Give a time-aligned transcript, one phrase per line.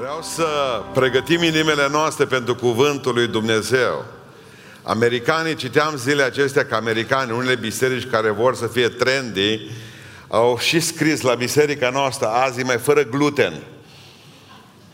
[0.00, 0.46] Vreau să
[0.92, 4.04] pregătim inimile noastre pentru cuvântul lui Dumnezeu.
[4.82, 9.60] Americanii, citeam zilele acestea că americani, unele biserici care vor să fie trendy,
[10.28, 13.62] au și scris la biserica noastră azi mai fără gluten.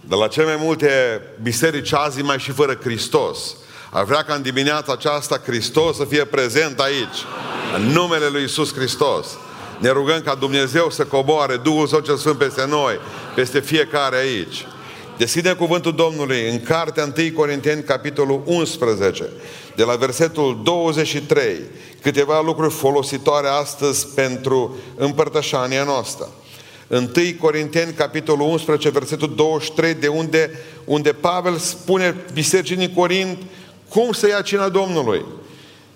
[0.00, 3.56] De la cele mai multe biserici azi mai și fără Hristos.
[3.90, 7.18] Ar vrea ca în dimineața aceasta Hristos să fie prezent aici.
[7.76, 9.26] În numele lui Isus Hristos.
[9.78, 12.98] Ne rugăm ca Dumnezeu să coboare Duhul Său cel Sfânt peste noi,
[13.34, 14.66] peste fiecare aici.
[15.18, 19.28] Deschide cuvântul Domnului în cartea 1 Corinteni, capitolul 11,
[19.76, 21.56] de la versetul 23,
[22.02, 26.28] câteva lucruri folositoare astăzi pentru împărtășania noastră.
[26.88, 27.08] 1
[27.40, 30.50] Corinteni, capitolul 11, versetul 23, de unde,
[30.84, 33.38] unde Pavel spune bisericii din Corint
[33.88, 35.24] cum să ia cina Domnului.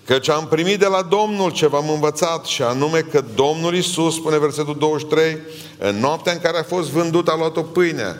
[0.05, 4.39] Căci am primit de la Domnul ce v-am învățat și anume că Domnul Isus, spune
[4.39, 5.37] versetul 23,
[5.77, 8.15] în noaptea în care a fost vândut a luat o pâine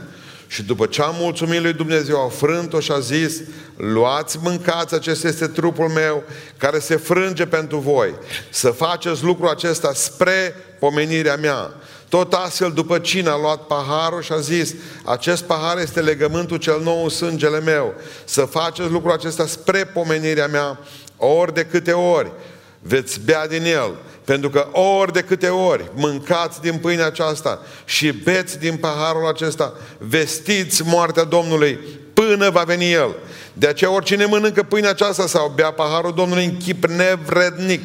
[0.51, 3.41] și după ce a mulțumit lui Dumnezeu, a frânt-o și a zis,
[3.75, 6.23] luați, mâncați, acesta este trupul meu
[6.57, 8.13] care se frânge pentru voi.
[8.49, 11.73] Să faceți lucrul acesta spre pomenirea mea.
[12.09, 16.81] Tot astfel, după cine a luat paharul și a zis, acest pahar este legământul cel
[16.81, 17.93] nou în sângele meu.
[18.25, 20.79] Să faceți lucrul acesta spre pomenirea mea,
[21.17, 22.31] ori de câte ori
[22.79, 23.95] veți bea din el.
[24.31, 29.73] Pentru că ori de câte ori mâncați din pâinea aceasta și beți din paharul acesta,
[29.97, 31.79] vestiți moartea Domnului
[32.13, 33.15] până va veni El.
[33.53, 37.81] De aceea oricine mănâncă pâinea aceasta sau bea paharul Domnului în chip nevrednic,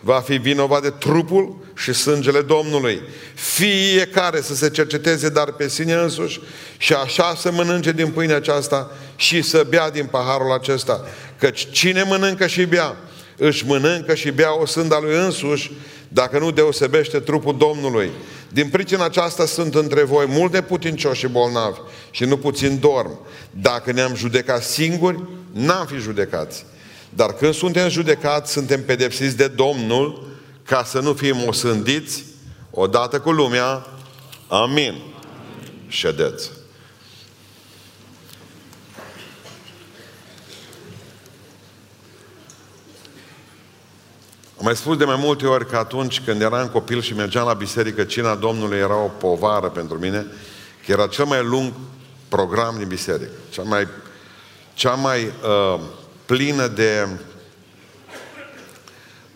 [0.00, 3.02] va fi vinovat de trupul și sângele Domnului.
[3.34, 6.40] Fiecare să se cerceteze dar pe sine însuși
[6.76, 11.06] și așa să mănânce din pâinea aceasta și să bea din paharul acesta.
[11.38, 12.96] Căci cine mănâncă și bea,
[13.36, 15.70] își mănâncă și bea o sânda lui însuși,
[16.08, 18.10] dacă nu deosebește trupul Domnului.
[18.52, 21.78] Din pricina aceasta sunt între voi multe putincioși și bolnavi
[22.10, 23.18] și nu puțin dorm.
[23.50, 25.22] Dacă ne-am judecat singuri,
[25.52, 26.64] n-am fi judecați.
[27.08, 30.28] Dar când suntem judecați, suntem pedepsiți de Domnul
[30.64, 32.24] ca să nu fim osândiți
[32.70, 33.86] odată cu lumea.
[34.48, 34.94] Amin.
[35.88, 36.50] Ședeți.
[44.62, 47.52] Am mai spus de mai multe ori că atunci când eram copil și mergeam la
[47.52, 50.26] biserică, cina Domnului era o povară pentru mine,
[50.84, 51.72] că era cel mai lung
[52.28, 53.88] program din biserică, cea mai,
[54.74, 55.80] cea mai uh,
[56.26, 57.08] plină de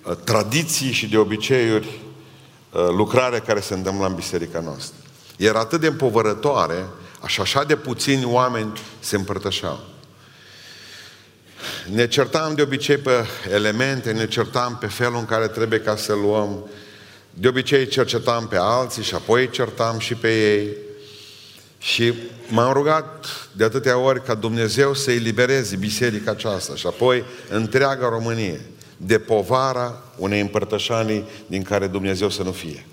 [0.03, 2.00] uh, tradiții și de obiceiuri
[2.70, 4.97] uh, lucrare care se întâmplă în biserica noastră.
[5.36, 6.86] Era atât de împovărătoare,
[7.20, 9.95] așa, așa de puțini oameni se împărtășeau.
[11.93, 16.12] Ne certam de obicei pe elemente, ne certam pe felul în care trebuie ca să
[16.12, 16.69] luăm.
[17.31, 20.69] De obicei cercetam pe alții și apoi îi certam și pe ei.
[21.78, 22.15] Și
[22.49, 28.60] m-am rugat de atâtea ori ca Dumnezeu să elibereze biserica aceasta și apoi întreaga Românie
[28.97, 32.87] de povara unei împărtășanii din care Dumnezeu să nu fie.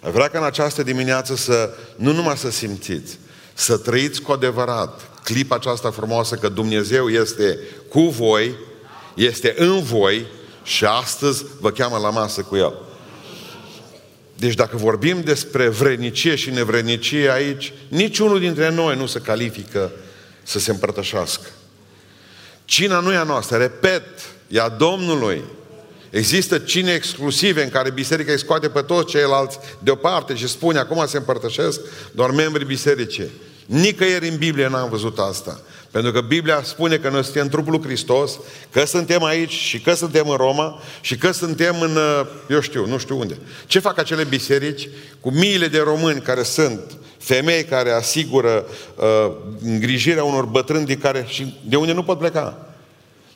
[0.00, 3.18] Vreau ca în această dimineață să nu numai să simțiți,
[3.54, 8.54] să trăiți cu adevărat clipa aceasta frumoasă că Dumnezeu este cu voi,
[9.14, 10.26] este în voi
[10.62, 12.74] și astăzi vă cheamă la masă cu El.
[14.36, 19.92] Deci dacă vorbim despre vrenicie și nevrenicie aici, niciunul dintre noi nu se califică
[20.42, 21.48] să se împărtășească.
[22.64, 24.04] Cina nu e a noastră, repet,
[24.48, 25.42] e a Domnului.
[26.10, 31.06] Există cine exclusive în care biserica îi scoate pe toți ceilalți deoparte și spune acum
[31.06, 31.80] se împărtășesc
[32.12, 33.30] doar membrii bisericii.
[33.66, 35.60] Nicăieri în Biblie n-am văzut asta.
[35.90, 38.38] Pentru că Biblia spune că noi suntem trupul lui Hristos,
[38.70, 42.86] că suntem aici și că suntem în Roma și că suntem în, uh, eu știu,
[42.86, 43.38] nu știu unde.
[43.66, 44.88] Ce fac acele biserici
[45.20, 46.80] cu miile de români care sunt
[47.18, 48.66] femei care asigură
[48.96, 49.32] uh,
[49.62, 52.66] îngrijirea unor bătrâni de, care, și de unde nu pot pleca?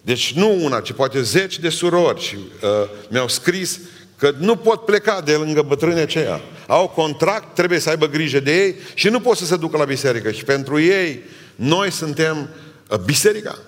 [0.02, 3.80] Deci nu una, ci poate zeci de surori și uh, mi-au scris
[4.20, 6.40] Că nu pot pleca de lângă bătrânii aceia.
[6.66, 9.84] Au contract, trebuie să aibă grijă de ei și nu pot să se ducă la
[9.84, 10.30] biserică.
[10.30, 11.22] Și pentru ei,
[11.54, 12.48] noi suntem
[12.88, 13.58] uh, biserica.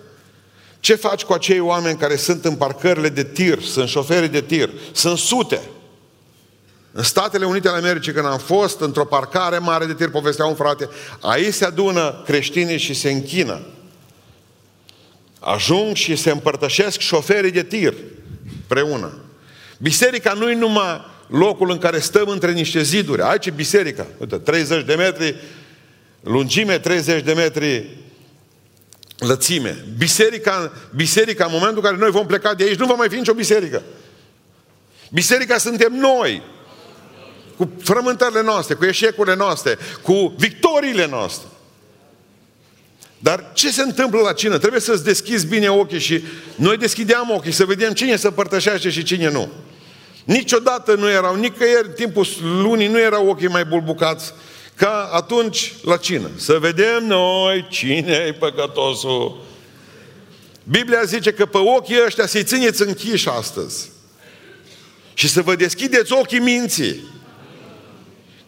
[0.81, 4.71] Ce faci cu acei oameni care sunt în parcările de tir, sunt șoferi de tir,
[4.93, 5.61] sunt sute.
[6.93, 10.55] În Statele Unite ale Americii, când am fost într-o parcare mare de tir, povestea un
[10.55, 10.89] frate,
[11.21, 13.61] aici se adună creștinii și se închină.
[15.41, 17.95] Ajung și se împărtășesc șoferii de tir
[18.61, 19.13] împreună.
[19.83, 23.23] Biserica nu e numai locul în care stăm între niște ziduri.
[23.23, 24.07] Aici e biserica.
[24.19, 25.37] Uite, 30 de metri
[26.21, 27.97] lungime, 30 de metri
[29.19, 29.85] lățime.
[29.99, 33.17] Biserica, biserica, în momentul în care noi vom pleca de aici, nu va mai fi
[33.17, 33.83] nicio biserică.
[35.11, 36.43] Biserica suntem noi.
[37.57, 41.49] Cu frământările noastre, cu eșecurile noastre, cu victoriile noastre.
[43.19, 44.59] Dar ce se întâmplă la cină?
[44.59, 46.25] Trebuie să-ți deschizi bine ochii și
[46.55, 49.51] noi deschideam ochii să vedem cine se părtășește și cine nu.
[50.25, 54.33] Niciodată nu erau, nicăieri, în timpul lunii nu erau ochii mai bulbucați
[54.75, 56.31] ca atunci la cină.
[56.37, 59.45] Să vedem noi cine e păcătosul.
[60.65, 63.91] Biblia zice că pe ochii ăștia să-i țineți închiși astăzi.
[65.15, 67.01] Și să vă deschideți ochii minții.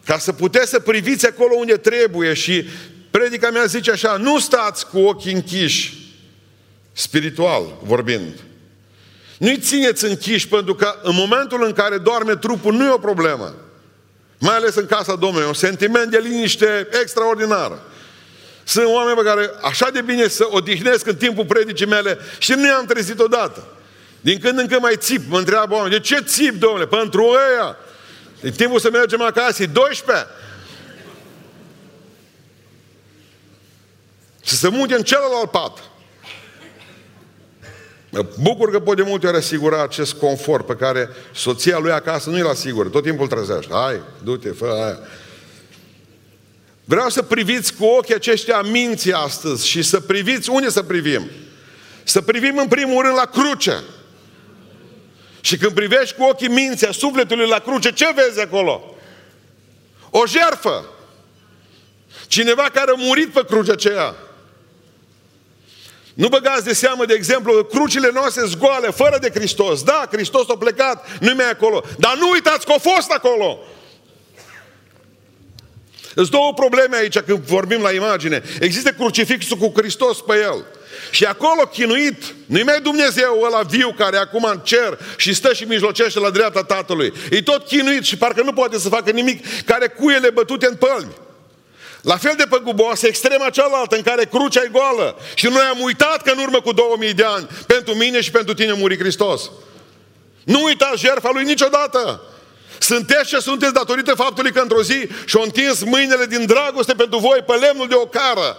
[0.05, 2.65] Ca să puteți să priviți acolo unde trebuie și
[3.11, 5.93] predica mea zice așa, nu stați cu ochii închiși,
[6.91, 8.33] spiritual vorbind.
[9.37, 13.55] Nu-i țineți închiși pentru că în momentul în care doarme trupul nu e o problemă.
[14.39, 17.71] Mai ales în casa Domnului, un sentiment de liniște extraordinar.
[18.63, 22.67] Sunt oameni pe care așa de bine să odihnesc în timpul predicii mele și nu
[22.67, 23.67] i-am trezit odată.
[24.21, 26.87] Din când în când mai țip, mă întreabă oameni, de ce țip, domnule?
[26.87, 27.77] Pentru ăia.
[28.41, 30.27] E timpul să mergem acasă, e 12.
[34.43, 35.83] Să se mute în celălalt pat.
[38.15, 42.29] Mă bucur că pot de multe ori asigura acest confort pe care soția lui acasă
[42.29, 42.89] nu-i asigură.
[42.89, 43.73] Tot timpul trezește.
[43.73, 44.99] Hai, du-te, fă aia.
[46.85, 51.29] Vreau să priviți cu ochii aceștia minții astăzi și să priviți unde să privim.
[52.03, 53.83] Să privim în primul rând la cruce.
[55.41, 58.95] Și când privești cu ochii minții a sufletului la cruce, ce vezi acolo?
[60.09, 60.85] O jerfă.
[62.27, 64.15] Cineva care a murit pe crucea aceea.
[66.15, 69.83] Nu băgați de seamă, de exemplu, crucile noastre zgoale, fără de Hristos.
[69.83, 71.83] Da, Hristos a plecat, nu mai acolo.
[71.97, 73.59] Dar nu uitați că a fost acolo.
[76.13, 78.43] Sunt două probleme aici când vorbim la imagine.
[78.59, 80.65] Există crucifixul cu Hristos pe el.
[81.11, 85.63] Și acolo chinuit, nu-i mai Dumnezeu ăla viu care acum în cer și stă și
[85.63, 87.13] mijlocește la dreapta Tatălui.
[87.31, 91.13] E tot chinuit și parcă nu poate să facă nimic care cuiele bătute în pălmi.
[92.05, 95.15] La fel de păguboasă, extrema cealaltă în care crucea e goală.
[95.35, 98.53] Și noi am uitat că în urmă cu 2000 de ani, pentru mine și pentru
[98.53, 99.51] tine muri Hristos.
[100.43, 102.21] Nu uitați jertfa lui niciodată.
[102.77, 107.43] Sunteți ce sunteți datorită faptului că într-o zi și-au întins mâinile din dragoste pentru voi
[107.47, 108.57] pe lemnul de ocară.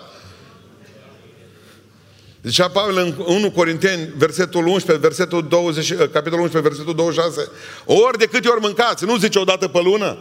[2.43, 7.51] Zicea Pavel în 1 Corinteni, versetul 11, versetul 20, capitolul 11, versetul 26.
[7.85, 10.19] Ori de câte ori mâncați, nu zice odată pe lună,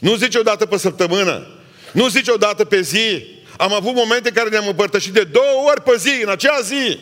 [0.00, 1.46] nu zice odată pe săptămână,
[1.92, 3.26] nu zice odată pe zi.
[3.56, 6.98] Am avut momente în care ne-am împărtășit de două ori pe zi, în acea zi.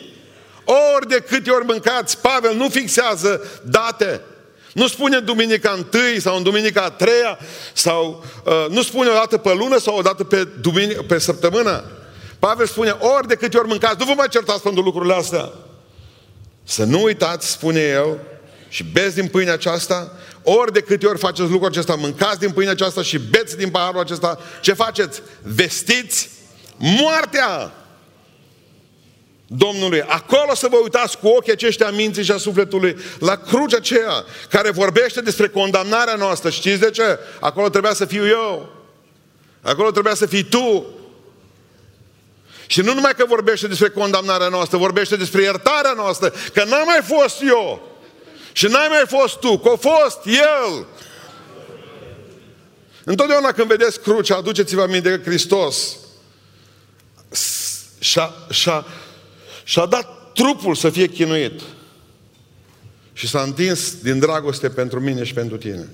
[0.95, 4.21] Ori de câte ori mâncați, Pavel nu fixează date.
[4.73, 7.39] Nu spune duminica întâi sau în duminica a treia
[7.73, 11.83] sau uh, nu spune o dată pe lună sau o dată pe, duminic- pe săptămână.
[12.39, 15.51] Pavel spune ori de câte ori mâncați, nu vă mai certați pentru lucrurile astea.
[16.63, 18.17] Să nu uitați, spune el,
[18.69, 20.11] și beți din pâinea aceasta,
[20.43, 23.99] ori de câte ori faceți lucrul acesta, mâncați din pâinea aceasta și beți din paharul
[23.99, 25.21] acesta, ce faceți?
[25.41, 26.29] Vestiți
[26.77, 27.71] moartea
[29.53, 30.01] Domnului.
[30.01, 34.25] Acolo să vă uitați cu ochii aceștia a minții și a sufletului, la crucea aceea
[34.49, 36.49] care vorbește despre condamnarea noastră.
[36.49, 37.19] Știți de ce?
[37.39, 38.75] Acolo trebuia să fiu eu.
[39.61, 40.85] Acolo trebuia să fii tu.
[42.67, 47.01] Și nu numai că vorbește despre condamnarea noastră, vorbește despre iertarea noastră, că n-am mai
[47.03, 47.90] fost eu.
[48.51, 50.85] Și n-ai mai fost tu, că a fost El.
[53.03, 55.97] Întotdeauna când vedeți crucea, aduceți-vă aminte că Hristos
[57.99, 58.85] și-a, și-a,
[59.63, 61.61] și-a dat trupul să fie chinuit.
[63.13, 65.87] Și s-a întins din dragoste pentru mine și pentru tine.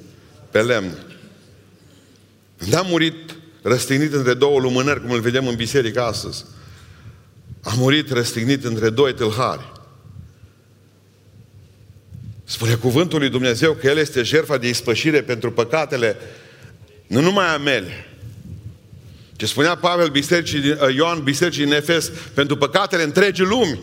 [0.51, 0.97] Pe lemn.
[2.57, 6.45] N-a murit răstignit între două lumânări, cum îl vedem în biserică astăzi.
[7.63, 9.71] A murit răstignit între doi tâlhari.
[12.49, 16.17] Spune cuvântul lui Dumnezeu că El este jertfa de ispășire pentru păcatele
[17.07, 18.07] nu numai a mele,
[19.35, 23.79] ce spunea Pavel bisericii, uh, Ioan bisericii în Efes, pentru păcatele întregii lumi.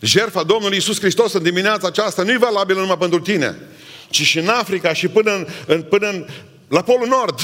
[0.00, 3.56] Jertfa Domnului Iisus Hristos în dimineața aceasta nu e valabilă numai pentru tine,
[4.10, 6.26] ci și în Africa și până, în, în, până în,
[6.68, 7.40] la Polul Nord.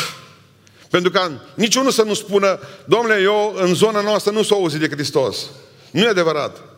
[0.91, 4.89] Pentru că niciunul să nu spună, domnule, eu în zona noastră nu s-o auzi de
[4.89, 5.47] Hristos.
[5.91, 6.78] Nu e adevărat.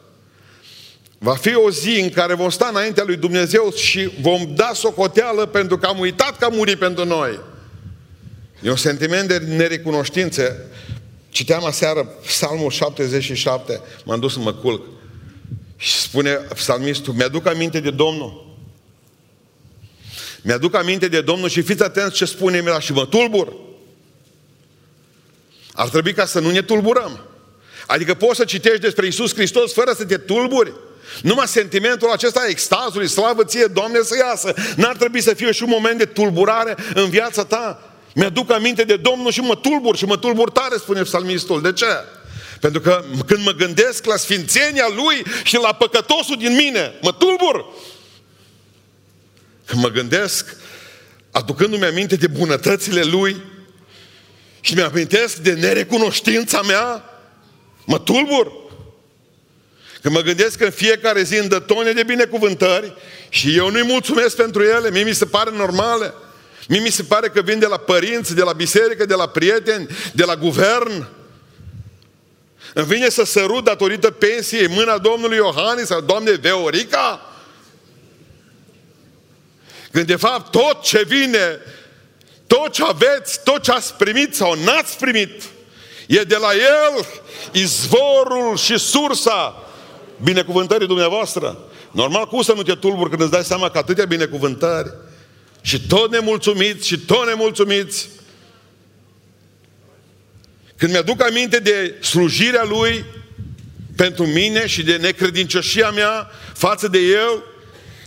[1.22, 5.46] Va fi o zi în care vom sta înaintea lui Dumnezeu și vom da socoteală
[5.46, 7.40] pentru că am uitat că a murit pentru noi.
[8.62, 10.56] E un sentiment de nerecunoștință.
[11.28, 14.86] Citeam aseară Psalmul 77, m-am dus să mă culc.
[15.76, 18.56] Și spune psalmistul, mi-aduc aminte de Domnul.
[20.42, 23.56] Mi-aduc aminte de Domnul și fiți atenți ce spune el și mă tulbur.
[25.72, 27.20] Ar trebui ca să nu ne tulburăm.
[27.86, 30.72] Adică poți să citești despre Isus Hristos fără să te tulburi.
[31.22, 34.54] Numai sentimentul acesta extazului, slavă ție, Doamne, să iasă.
[34.76, 37.94] N-ar trebui să fie și un moment de tulburare în viața ta.
[38.14, 41.62] Mi-aduc aminte de Domnul și mă tulbur și mă tulbur tare, spune psalmistul.
[41.62, 41.86] De ce?
[42.60, 47.64] Pentru că când mă gândesc la sfințenia Lui și la păcătosul din mine, mă tulbur.
[49.64, 50.56] Când mă gândesc,
[51.30, 53.42] aducându-mi aminte de bunătățile Lui
[54.60, 57.04] și mi-amintesc de nerecunoștința mea,
[57.84, 58.52] mă tulbur.
[60.02, 62.94] Când mă gândesc că în fiecare zi îmi dă tone de binecuvântări
[63.28, 66.14] și eu nu-i mulțumesc pentru ele, mie mi se pare normale.
[66.68, 69.86] Mie mi se pare că vin de la părinți, de la biserică, de la prieteni,
[70.12, 71.08] de la guvern.
[72.74, 77.34] Îmi vine să sărut datorită pensiei mâna domnului Iohannis sau doamnei Veorica?
[79.90, 81.60] Când de fapt tot ce vine,
[82.46, 85.42] tot ce aveți, tot ce ați primit sau n-ați primit,
[86.06, 87.06] e de la El
[87.52, 89.69] izvorul și sursa
[90.22, 91.58] binecuvântării dumneavoastră.
[91.90, 94.92] Normal, cum să nu te tulburi când îți dai seama că atâtea binecuvântări
[95.60, 98.08] și tot nemulțumiți și tot nemulțumiți.
[100.76, 103.04] Când mi-aduc aminte de slujirea Lui
[103.96, 107.44] pentru mine și de necredincioșia mea față de El,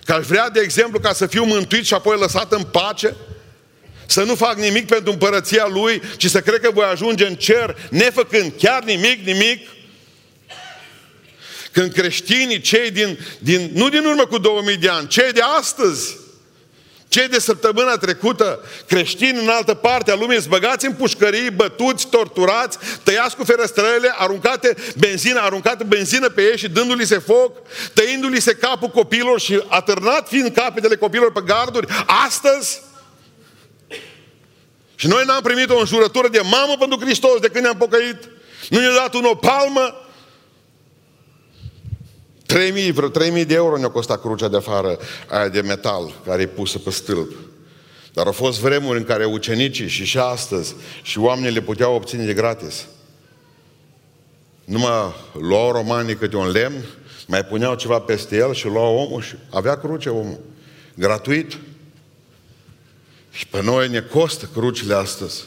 [0.03, 3.15] că aș vrea, de exemplu, ca să fiu mântuit și apoi lăsat în pace,
[4.05, 7.77] să nu fac nimic pentru împărăția Lui, ci să cred că voi ajunge în cer,
[7.89, 9.67] nefăcând chiar nimic, nimic,
[11.73, 16.17] când creștinii, cei din, din, nu din urmă cu 2000 de ani, cei de astăzi,
[17.07, 22.77] cei de săptămâna trecută, creștini în altă parte a lumii, zbăgați în pușcării, bătuți, torturați,
[23.03, 27.57] tăiați cu ferăstrăile, aruncate benzină, aruncată benzină pe ei și dându-li se foc,
[27.93, 31.87] tăindu-li se capul copilor și atârnat fiind capetele copilor pe garduri,
[32.25, 32.81] astăzi
[34.95, 38.17] și noi n-am primit o înjurătură de mamă pentru Hristos de când ne-am pocăit.
[38.69, 40.02] Nu ne-a dat un o palmă,
[42.53, 44.97] 3000, vreo 3000 de euro ne-a costat crucea de afară
[45.29, 47.31] aia de metal care e pusă pe stâlp.
[48.13, 52.25] Dar au fost vremuri în care ucenicii și și astăzi și oamenii le puteau obține
[52.25, 52.85] de gratis.
[54.65, 56.85] Numai luau romanii câte un lemn,
[57.27, 60.39] mai puneau ceva peste el și luau omul și avea cruce omul.
[60.95, 61.57] Gratuit.
[63.31, 65.43] Și pe noi ne costă crucile astăzi.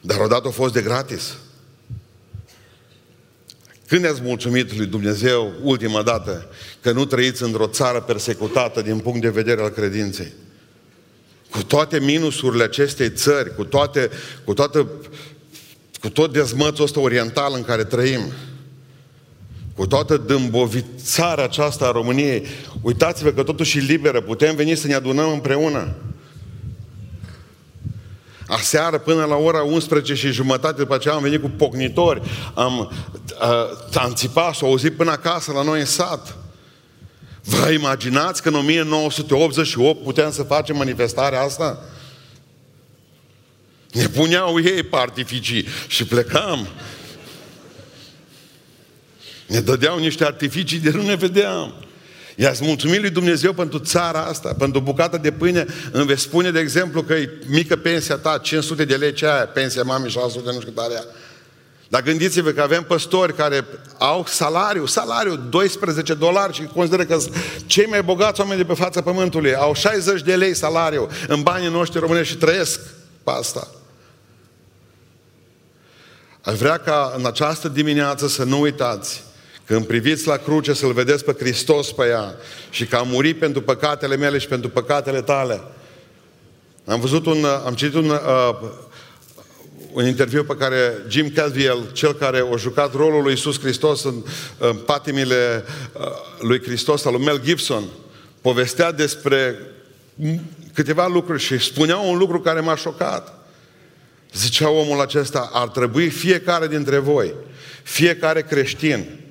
[0.00, 1.36] Dar odată a fost de gratis.
[3.86, 6.46] Când ați mulțumit lui Dumnezeu ultima dată
[6.80, 10.32] că nu trăiți într-o țară persecutată din punct de vedere al credinței?
[11.50, 14.10] Cu toate minusurile acestei țări, cu, toate,
[14.44, 14.86] cu, toată,
[16.00, 18.20] cu tot dezmățul ăsta oriental în care trăim,
[19.74, 22.46] cu toată dâmbovițarea aceasta a României,
[22.82, 25.94] uitați-vă că totuși e liberă, putem veni să ne adunăm împreună.
[28.54, 32.22] Aseară până la ora 11 și jumătate, după aceea am venit cu pocnitori,
[32.54, 32.92] am,
[33.94, 36.36] am țipat, s-au auzit până acasă la noi în sat.
[37.42, 41.78] Vă imaginați că în 1988 puteam să facem manifestarea asta?
[43.92, 46.68] Ne puneau ei pe artificii și plecam.
[49.46, 51.83] Ne dădeau niște artificii de nu ne vedeam.
[52.36, 55.66] I-ați mulțumit lui Dumnezeu pentru țara asta, pentru bucata de pâine.
[55.92, 59.46] Îmi veți spune, de exemplu, că e mică pensia ta, 500 de lei, ce aia,
[59.46, 61.04] pensia mamei 600 nu știu cât are
[61.88, 63.64] Dar gândiți-vă că avem păstori care
[63.98, 67.18] au salariu, salariu 12 dolari și consideră că
[67.66, 71.70] cei mai bogați oameni de pe fața pământului au 60 de lei salariu în banii
[71.70, 72.80] noștri românești și trăiesc
[73.24, 73.68] pe asta.
[76.40, 79.22] Aș vrea ca în această dimineață să nu uitați
[79.66, 82.34] când priviți la cruce să-L vedeți pe Hristos pe ea
[82.70, 85.62] și că a murit pentru păcatele mele și pentru păcatele tale.
[86.84, 88.56] Am văzut un, am citit un, uh,
[89.92, 94.22] un interviu pe care Jim Caldwell, cel care a jucat rolul lui Isus Hristos în,
[94.58, 96.06] în patimile uh,
[96.40, 97.84] lui Hristos, al lui Mel Gibson,
[98.40, 99.58] povestea despre
[100.74, 103.38] câteva lucruri și spunea un lucru care m-a șocat.
[104.34, 107.34] Zicea omul acesta, ar trebui fiecare dintre voi,
[107.82, 109.23] fiecare creștin,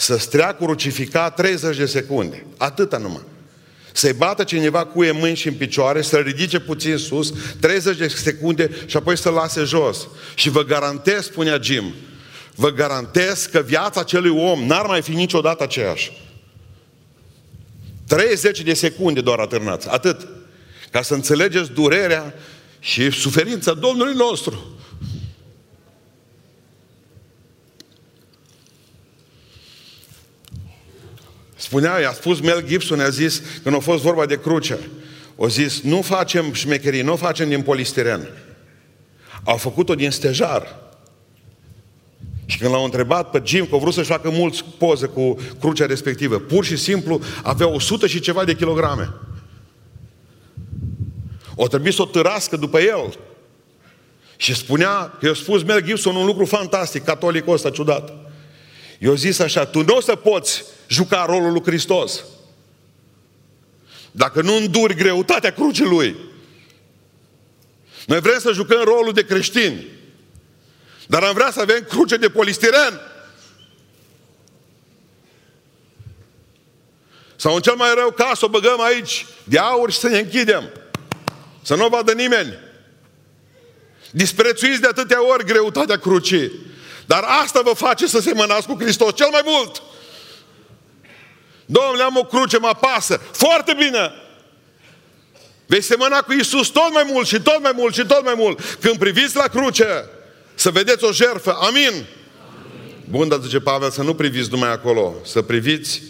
[0.00, 2.46] să stea crucificat 30 de secunde.
[2.56, 3.22] Atâta numai.
[3.92, 8.08] Să-i bată cineva cu e mâini și în picioare, să-l ridice puțin sus, 30 de
[8.08, 10.08] secunde și apoi să-l lase jos.
[10.34, 11.94] Și vă garantez, spunea Jim,
[12.54, 16.12] vă garantez că viața acelui om n-ar mai fi niciodată aceeași.
[18.06, 19.88] 30 de secunde doar atârnați.
[19.88, 20.28] Atât.
[20.90, 22.34] Ca să înțelegeți durerea
[22.80, 24.77] și suferința Domnului nostru.
[31.58, 34.78] Spunea, i-a spus Mel Gibson, a zis, când a fost vorba de cruce,
[35.36, 38.28] o zis, nu facem șmecherii, nu facem din polistiren.
[39.44, 40.76] Au făcut-o din stejar.
[42.46, 45.86] Și când l-au întrebat pe Jim, că au vrut să-și facă mulți poze cu crucea
[45.86, 49.14] respectivă, pur și simplu avea 100 și ceva de kilograme.
[51.54, 53.18] O trebuie să o târască după el.
[54.36, 58.27] Și spunea, că i-a spus Mel Gibson un lucru fantastic, catolicul ăsta ciudat.
[58.98, 62.24] Eu zis așa, tu nu o să poți juca rolul lui Hristos.
[64.10, 66.16] Dacă nu înduri greutatea crucii Lui.
[68.06, 69.86] Noi vrem să jucăm rolul de creștini.
[71.06, 73.00] Dar am vrea să avem cruce de polistiren.
[77.36, 80.18] Sau în cel mai rău caz să o băgăm aici de aur și să ne
[80.18, 80.70] închidem.
[81.62, 82.58] Să nu o vadă nimeni.
[84.10, 86.52] Disprețuiți de atâtea ori greutatea crucii.
[87.08, 89.82] Dar asta vă face să semănați cu Hristos cel mai mult.
[91.66, 93.20] Domnule, am o cruce, mă apasă.
[93.32, 94.12] Foarte bine!
[95.66, 98.60] Vei semăna cu Isus tot mai mult și tot mai mult și tot mai mult.
[98.80, 100.08] Când priviți la cruce,
[100.54, 101.52] să vedeți o jerfă.
[101.52, 101.86] Amin?
[101.86, 102.06] Amin.
[103.10, 106.02] Bun, dar zice Pavel, să nu priviți numai acolo, să priviți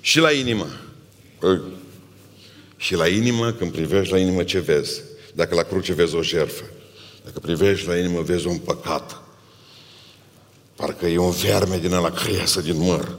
[0.00, 0.66] și la inimă.
[2.76, 5.00] Și la inimă, când privești la inimă, ce vezi?
[5.34, 6.64] Dacă la cruce vezi o jerfă.
[7.24, 9.22] Dacă privești la inimă, vezi un păcat.
[10.80, 13.18] Parcă e un verme din ăla care iasă din măr.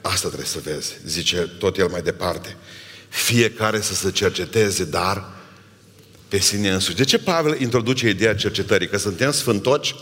[0.00, 0.96] Asta trebuie să vezi.
[1.04, 2.56] Zice tot el mai departe.
[3.08, 5.32] Fiecare să se cerceteze, dar
[6.28, 6.96] pe sine însuși.
[6.96, 8.88] De ce Pavel introduce ideea cercetării?
[8.88, 9.94] Că suntem sfântoci?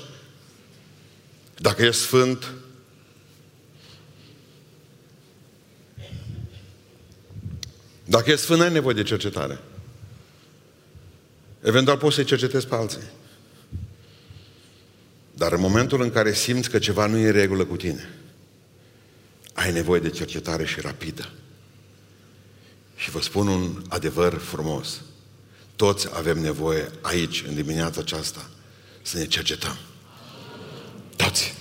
[1.56, 2.52] Dacă e sfânt,
[8.04, 9.59] Dacă e sfânt, ai nevoie de cercetare.
[11.62, 13.02] Eventual poți să-i cercetezi pe alții.
[15.35, 18.09] Dar în momentul în care simți că ceva nu e în regulă cu tine,
[19.53, 21.33] ai nevoie de cercetare și rapidă.
[22.97, 25.00] Și vă spun un adevăr frumos.
[25.76, 28.50] Toți avem nevoie aici, în dimineața aceasta,
[29.03, 29.76] să ne cercetăm.
[31.17, 31.55] Toți.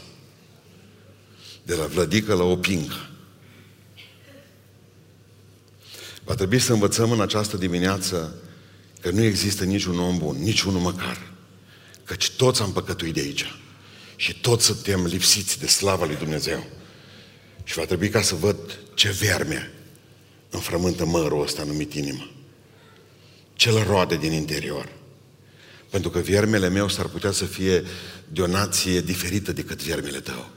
[1.63, 3.09] De la vlădică la opingă.
[6.23, 8.35] Va trebui să învățăm în această dimineață
[9.01, 11.31] că nu există niciun om bun, niciunul măcar.
[12.03, 13.45] Căci toți am păcătuit de aici.
[14.23, 16.65] Și toți suntem lipsiți de slava lui Dumnezeu.
[17.63, 19.71] Și va trebui ca să văd ce verme
[20.49, 22.31] înfrământă mărul ăsta numit inimă.
[23.53, 24.89] Ce l roade din interior.
[25.89, 27.83] Pentru că viermele meu s-ar putea să fie
[28.27, 30.49] de o nație diferită decât viermele tău.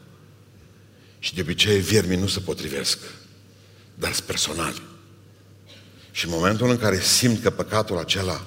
[1.19, 2.99] Și de obicei viermii nu se potrivesc,
[3.95, 4.83] dar sunt personali.
[6.11, 8.47] Și în momentul în care simt că păcatul acela,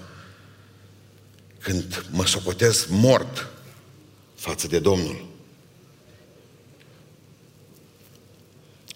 [1.59, 3.49] când mă socotez mort
[4.39, 5.25] față de Domnul,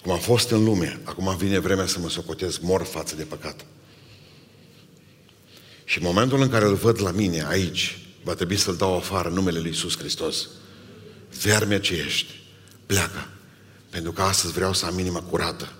[0.01, 3.65] cum am fost în lume, acum vine vremea să mă socotez mort față de păcat.
[5.84, 9.29] Și în momentul în care îl văd la mine, aici, va trebui să-l dau afară
[9.29, 10.47] numele Lui Iisus Hristos.
[11.41, 12.41] Verme ce ești,
[12.86, 13.27] pleacă.
[13.89, 15.73] Pentru că astăzi vreau să am inima curată.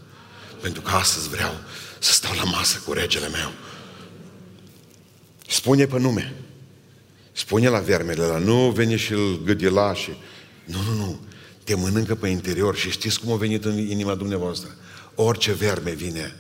[0.62, 1.54] Pentru că astăzi vreau
[2.00, 3.52] să stau la masă cu regele meu.
[5.48, 6.43] Spune pe nume.
[7.34, 10.10] Spune la vermele la nu veni și îl gâdila și...
[10.66, 11.20] Nu, nu, nu.
[11.64, 14.76] Te mănâncă pe interior și știți cum a venit în inima dumneavoastră.
[15.16, 16.36] Orice verme vine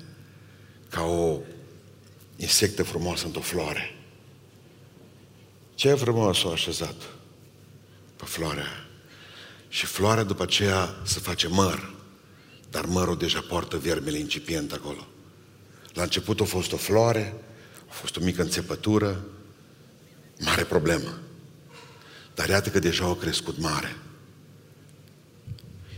[0.89, 1.39] ca o
[2.35, 3.95] insectă frumoasă într-o floare.
[5.75, 6.95] Ce frumos s-a așezat
[8.15, 8.87] pe floarea
[9.69, 11.93] Și floarea după aceea se face măr.
[12.69, 15.07] Dar mărul deja poartă vermele incipient acolo.
[15.93, 17.33] La început a fost o floare,
[17.89, 19.25] a fost o mică înțepătură,
[20.43, 21.19] mare problemă.
[22.35, 23.95] Dar iată că deja a crescut mare.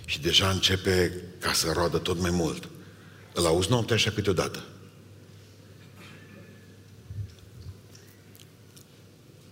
[0.05, 2.69] Și deja începe ca să roadă tot mai mult.
[3.33, 4.63] Îl auzi noaptea așa câteodată.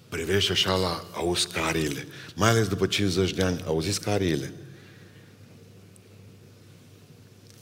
[0.10, 2.08] Privești așa la, auzi cariile.
[2.36, 4.54] Mai ales după 50 de ani, auziți cariile.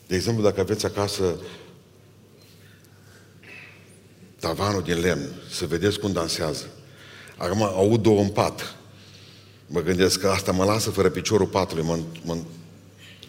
[0.07, 1.35] De exemplu, dacă aveți acasă
[4.39, 6.65] tavanul din lemn, să vedeți cum dansează.
[7.41, 8.75] Acum aud două în pat.
[9.67, 11.83] Mă gândesc că asta mă lasă fără piciorul patului.
[11.83, 12.37] Mă, mă...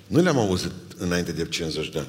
[0.07, 2.09] Nu le-am auzit înainte de 50 de ani.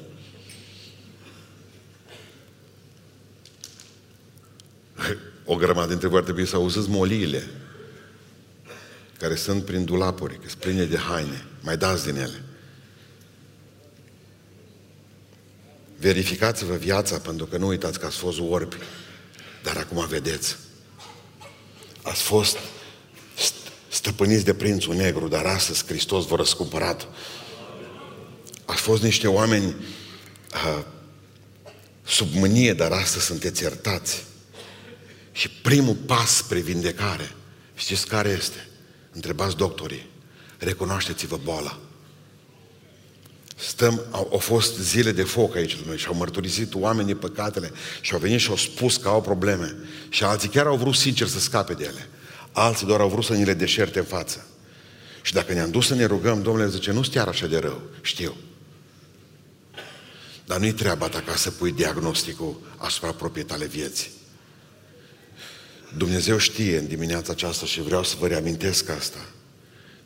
[5.46, 7.50] O grămadă dintre voi ar trebui să auziți moliile
[9.18, 11.44] care sunt prin dulapuri, că sunt pline de haine.
[11.60, 12.42] Mai dați din ele.
[15.98, 18.76] Verificați-vă viața, pentru că nu uitați că ați fost orbi.
[19.62, 20.63] Dar acum vedeți.
[22.04, 22.58] Ați fost
[23.88, 27.08] stăpâniți de prințul negru, dar astăzi Hristos vă răscumpărat.
[28.64, 30.84] Ați fost niște oameni uh,
[32.06, 34.24] sub mânie, dar astăzi sunteți iertați.
[35.32, 37.32] Și primul pas spre vindecare,
[37.74, 38.68] știți care este?
[39.12, 40.10] Întrebați doctorii.
[40.58, 41.78] Recunoașteți-vă boala.
[43.54, 48.12] Stăm, au, au fost zile de foc aici noi și au mărturisit oamenii păcatele și
[48.12, 49.76] au venit și au spus că au probleme.
[50.08, 52.08] Și alții chiar au vrut sincer să scape de ele.
[52.52, 54.46] Alții doar au vrut să ni le deșerte în față.
[55.22, 58.36] Și dacă ne-am dus să ne rugăm, Domnule zice, nu chiar așa de rău, știu.
[60.46, 64.10] Dar nu-i treaba ta ca să pui diagnosticul asupra proprietale vieții.
[65.96, 69.26] Dumnezeu știe în dimineața aceasta și vreau să vă reamintesc asta,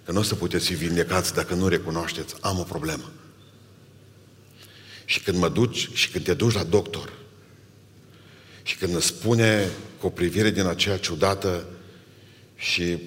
[0.05, 3.11] că nu o să puteți fi vindecați dacă nu recunoașteți, am o problemă.
[5.09, 7.13] Și când mă duci și când te duci la doctor
[8.63, 9.69] și când îți spune
[10.01, 11.67] cu o privire din aceea ciudată
[12.55, 12.99] și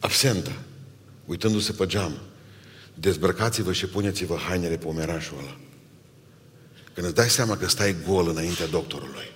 [0.00, 0.52] absentă,
[1.24, 2.18] uitându-se pe geam,
[2.94, 5.56] dezbrăcați-vă și puneți-vă hainele pe omerașul ăla.
[6.94, 9.32] Când îți dai seama că stai gol înaintea doctorului,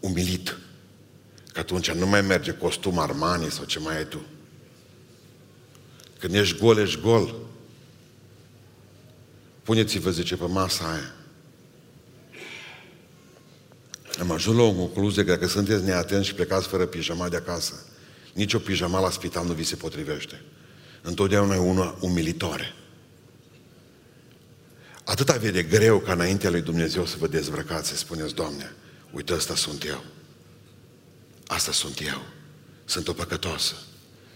[0.00, 0.58] umilit,
[1.52, 4.22] că atunci nu mai merge costum Armani sau ce mai ai tu.
[6.18, 7.34] Când ești gol, ești gol.
[9.62, 11.14] Puneți-vă, zice, pe masa aia.
[14.20, 17.86] Am ajuns la o concluzie că dacă sunteți neatenți și plecați fără pijama de acasă,
[18.32, 20.42] nici o pijama la spital nu vi se potrivește.
[21.02, 22.74] Întotdeauna e una umilitoare.
[25.04, 28.72] Atâta vede greu ca înaintea lui Dumnezeu să vă dezbrăcați, să spuneți, Doamne,
[29.10, 30.04] uite, ăsta sunt eu.
[31.46, 32.22] Asta sunt eu.
[32.84, 33.74] Sunt o păcătoasă.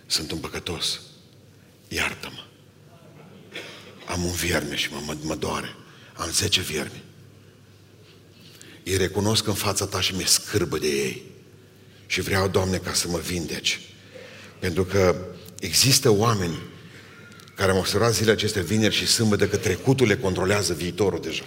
[0.06, 1.00] Sunt un păcătos.
[1.88, 2.44] Iartă-mă.
[4.06, 5.74] Am un vierme și mă, mă, mă doare.
[6.14, 7.02] Am zece viermi.
[8.88, 11.22] Îi recunosc în fața ta și mi-e scârbă de ei.
[12.06, 13.80] Și vreau, Doamne, ca să mă vindeci.
[14.58, 15.16] Pentru că
[15.60, 16.58] există oameni
[17.56, 21.44] care am observat zilele acestea vineri și sâmbătă că trecutul le controlează viitorul deja.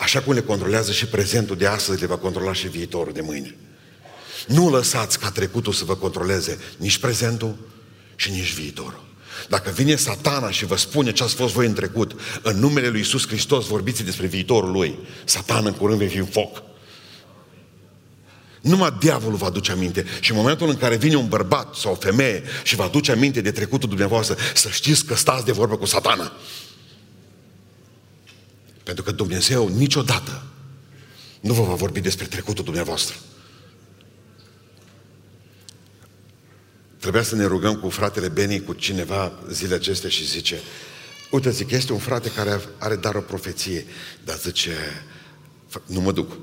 [0.00, 3.56] Așa cum le controlează și prezentul de astăzi, le va controla și viitorul de mâine.
[4.46, 7.56] Nu lăsați ca trecutul să vă controleze nici prezentul
[8.14, 9.04] și nici viitorul.
[9.48, 13.00] Dacă vine satana și vă spune ce ați fost voi în trecut, în numele lui
[13.00, 16.62] Isus Hristos vorbiți despre viitorul lui, satan în curând vei fi în foc.
[18.60, 20.04] Numai diavolul va aduce aminte.
[20.20, 23.40] Și în momentul în care vine un bărbat sau o femeie și va aduce aminte
[23.40, 26.32] de trecutul dumneavoastră, să știți că stați de vorbă cu satana.
[28.82, 30.42] Pentru că Dumnezeu niciodată
[31.40, 33.16] nu vă va vorbi despre trecutul dumneavoastră.
[37.06, 40.58] Trebuia să ne rugăm cu fratele Beni, cu cineva zile acestea și zice,
[41.30, 43.86] uite, zic, este un frate care are dar o profeție,
[44.24, 44.72] dar zice,
[45.86, 46.36] nu mă duc.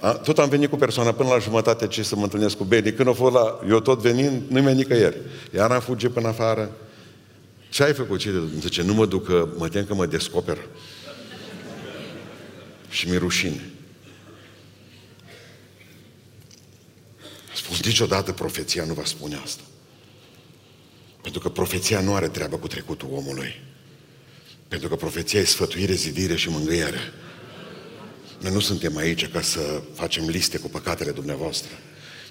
[0.00, 2.92] A, tot am venit cu persoana până la jumătate ce să mă întâlnesc cu Beni.
[2.92, 3.60] Când a fost la...
[3.68, 5.16] Eu tot venind, nu mi nicăieri.
[5.54, 6.70] Iar am fugit până afară.
[7.68, 8.18] Ce ai făcut?
[8.18, 10.58] Ce Zice, nu mă duc, că mă tem că mă descoper.
[12.88, 13.70] Și mi rușine.
[17.66, 19.62] Spun, niciodată profeția nu va spune asta.
[21.22, 23.62] Pentru că profeția nu are treabă cu trecutul omului.
[24.68, 26.98] Pentru că profeția e sfătuire, zidire și mângâiere.
[28.40, 31.70] Noi nu suntem aici ca să facem liste cu păcatele dumneavoastră.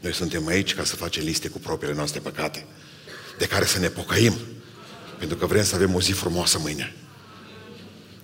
[0.02, 2.65] Noi suntem aici ca să facem liste cu propriile noastre păcate,
[3.38, 4.34] de care să ne pocăim,
[5.19, 6.95] pentru că vrem să avem o zi frumoasă mâine.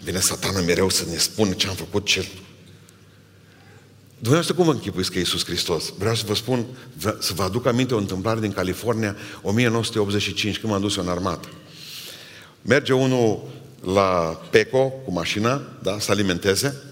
[0.04, 2.28] Vine satana mereu să ne spună ce am făcut, ce...
[4.21, 5.93] Dumneavoastră cum vă închipuiți că e Iisus Hristos?
[5.97, 6.65] Vreau să vă spun,
[7.19, 11.47] să vă aduc aminte o întâmplare din California, 1985, când m-am dus eu în armată.
[12.62, 13.43] Merge unul
[13.84, 16.84] la Peco cu mașina, da, să alimenteze,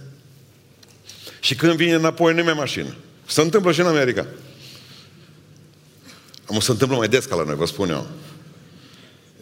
[1.39, 2.96] și când vine înapoi, nu mai mașină.
[3.26, 4.28] Se întâmplă și în America.
[6.46, 8.08] Am se întâmplă mai des ca la noi, vă spun eu.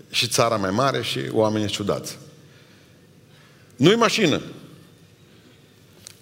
[0.09, 2.17] Și țara mai mare și oamenii ciudați.
[3.75, 4.41] Nu-i mașină.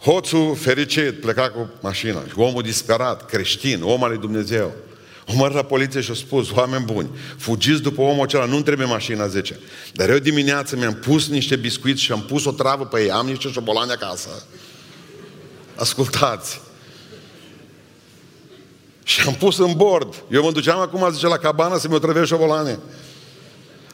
[0.05, 4.71] Hoțul fericit pleca cu mașina și omul disperat, creștin, om al lui Dumnezeu.
[5.27, 9.27] Omar la poliție și a spus, oameni buni, fugiți după omul acela, nu trebuie mașina
[9.27, 9.59] 10.
[9.93, 13.25] Dar eu dimineață mi-am pus niște biscuiți și am pus o travă pe ei, am
[13.25, 14.29] niște șobolani acasă.
[15.75, 16.61] Ascultați!
[19.03, 20.23] Și am pus în bord.
[20.31, 22.79] Eu mă duceam acum, zice, la cabană să mi-o trăvești șobolane.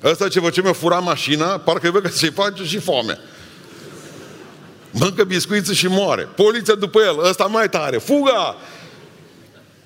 [0.03, 3.19] Ăsta ce ce mi-a furat mașina, parcă văd că se face și foame.
[4.91, 6.29] Mâncă biscuiță și moare.
[6.35, 8.55] Poliția după el, ăsta mai tare, fuga!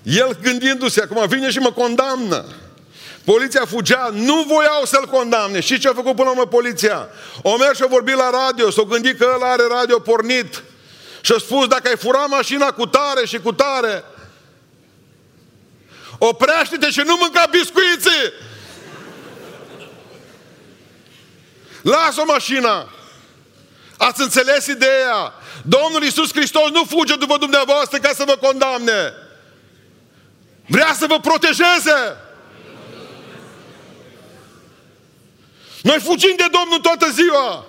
[0.03, 2.45] El gândindu-se, acum vine și mă condamnă.
[3.23, 5.59] Poliția fugea, nu voiau să-l condamne.
[5.59, 7.07] Și ce a făcut până la urmă poliția?
[7.41, 10.63] O mers și a vorbit la radio, s-a gândit că ăla are radio pornit.
[11.21, 14.03] Și a spus, dacă ai furat mașina cu tare și cu tare,
[16.17, 18.33] oprește-te și nu mânca biscuiții!
[21.81, 22.94] Lasă mașina!
[23.97, 25.33] Ați înțeles ideea?
[25.63, 29.13] Domnul Iisus Hristos nu fuge după dumneavoastră ca să vă condamne.
[30.65, 32.17] Vrea să vă protejeze.
[35.81, 37.65] Noi fugim de Domnul toată ziua.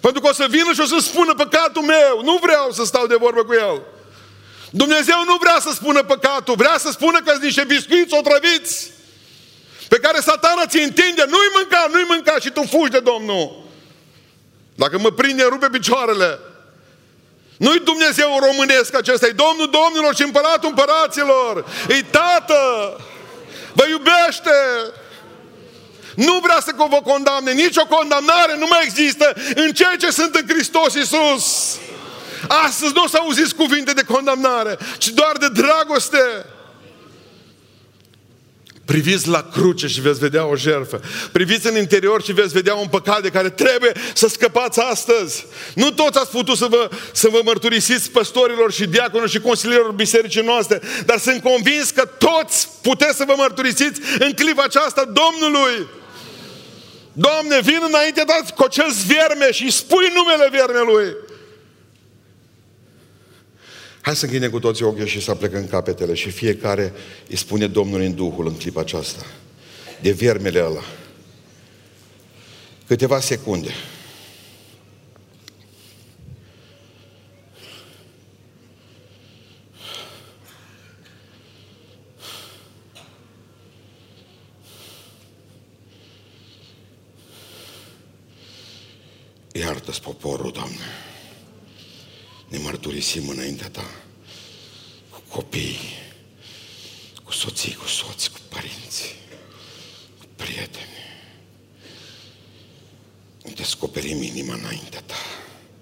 [0.00, 2.20] Pentru că o să vină și o să spună păcatul meu.
[2.22, 3.82] Nu vreau să stau de vorbă cu el.
[4.70, 8.92] Dumnezeu nu vrea să spună păcatul, vrea să spună că sunt niște biscuiți otrăviți.
[9.88, 13.63] pe care satana ți întinde, nu-i mânca, nu-i mânca și tu fugi de Domnul.
[14.74, 16.38] Dacă mă prinde, rupe picioarele.
[17.56, 21.64] Nu-i Dumnezeu românesc acesta, e Domnul Domnilor și Împăratul Împăraților.
[21.88, 22.96] E Tată.
[23.72, 24.54] Vă iubește.
[26.14, 30.34] Nu vrea să vă condamne, nici o condamnare nu mai există în cei ce sunt
[30.34, 31.76] în Hristos Iisus.
[32.48, 36.46] Astăzi nu o să auziți cuvinte de condamnare, ci doar de dragoste.
[38.84, 41.00] Priviți la cruce și veți vedea o jertfă.
[41.32, 45.46] Priviți în interior și veți vedea un păcat de care trebuie să scăpați astăzi.
[45.74, 50.42] Nu toți ați putut să vă, să vă mărturisiți păstorilor și diaconilor și consilierilor bisericii
[50.42, 55.86] noastre, dar sunt convins că toți puteți să vă mărturisiți în clipa aceasta Domnului.
[57.12, 61.16] Doamne, vin înainte dați cu acel vierme și spui numele viermelui.
[64.04, 66.92] Hai să închidem cu toții ochii și să plecăm capetele și fiecare
[67.28, 69.26] îi spune Domnului în Duhul în clipa aceasta.
[70.00, 70.82] De viermele ăla.
[72.86, 73.70] Câteva secunde.
[89.52, 91.13] Iartă-ți poporul, Doamne
[92.48, 93.90] ne mărturisim înaintea ta
[95.10, 95.78] cu copii,
[97.24, 99.14] cu soții, cu soți, cu părinți,
[100.18, 100.92] cu prieteni.
[103.54, 105.14] Descoperim inima înaintea ta.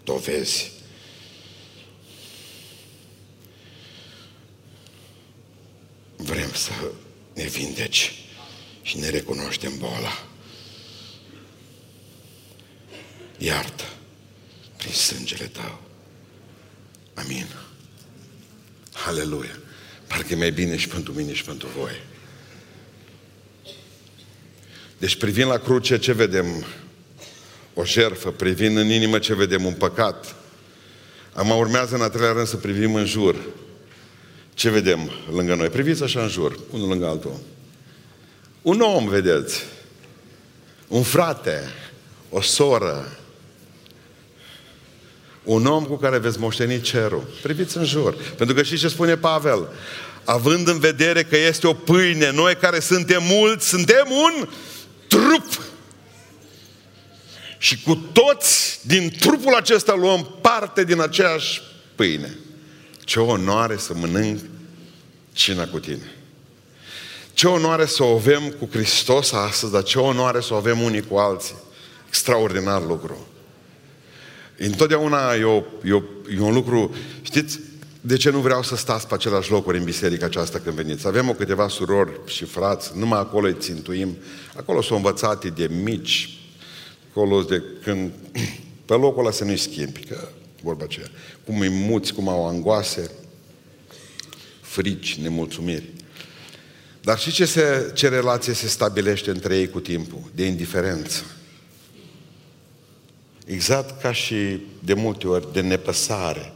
[0.04, 0.70] Dovezi.
[6.16, 6.72] Vrem să
[7.34, 8.12] ne vindeci
[8.82, 10.26] și ne recunoaștem boala.
[13.38, 13.84] Iartă
[14.76, 15.91] prin sângele tău.
[17.14, 17.46] Amin.
[19.06, 19.58] Aleluia.
[20.06, 22.02] Parcă e mai bine și pentru mine și pentru voi.
[24.98, 26.64] Deci privind la cruce, ce vedem?
[27.74, 28.30] O jerfă.
[28.30, 29.64] Privind în inimă, ce vedem?
[29.64, 30.34] Un păcat.
[31.32, 33.36] Am urmează în a treilea rând să privim în jur.
[34.54, 35.68] Ce vedem lângă noi?
[35.68, 37.40] Priviți așa în jur, unul lângă altul.
[38.62, 39.62] Un om, vedeți.
[40.88, 41.62] Un frate,
[42.30, 43.18] o soră,
[45.42, 47.28] un om cu care veți moșteni cerul.
[47.42, 48.14] Priviți în jur.
[48.36, 49.68] Pentru că știți ce spune Pavel?
[50.24, 54.48] Având în vedere că este o pâine, noi care suntem mulți, suntem un
[55.08, 55.62] trup.
[57.58, 61.62] Și cu toți din trupul acesta luăm parte din aceeași
[61.94, 62.36] pâine.
[63.04, 64.40] Ce onoare să mănânc
[65.32, 66.12] cina cu tine.
[67.34, 71.02] Ce onoare să o avem cu Hristos astăzi, dar ce onoare să o avem unii
[71.02, 71.54] cu alții.
[72.08, 73.26] Extraordinar lucru.
[74.58, 76.02] Întotdeauna e, o, e, o,
[76.36, 77.60] e un lucru, știți,
[78.00, 81.06] de ce nu vreau să stați pe același locuri în biserica aceasta când veniți?
[81.06, 84.16] Avem o câteva surori și frați, numai acolo îi țintuim.
[84.56, 86.38] Acolo sunt învățate de mici,
[87.10, 88.10] acolo de când...
[88.84, 90.28] Pe locul ăla să nu-i schimbi, că
[90.62, 91.06] vorba aceea.
[91.44, 93.10] Cum îi muți, cum au angoase,
[94.60, 95.90] frici, nemulțumiri.
[97.00, 100.30] Dar și ce, se, ce relație se stabilește între ei cu timpul?
[100.34, 101.22] De indiferență.
[103.44, 106.52] Exact ca și de multe ori de nepăsare,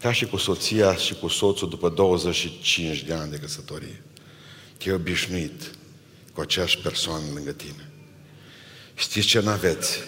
[0.00, 4.02] ca și cu soția și cu soțul după 25 de ani de căsătorie.
[4.76, 5.70] Te-ai obișnuit
[6.32, 7.90] cu aceeași persoană lângă tine.
[8.94, 9.98] Știți ce n-aveți?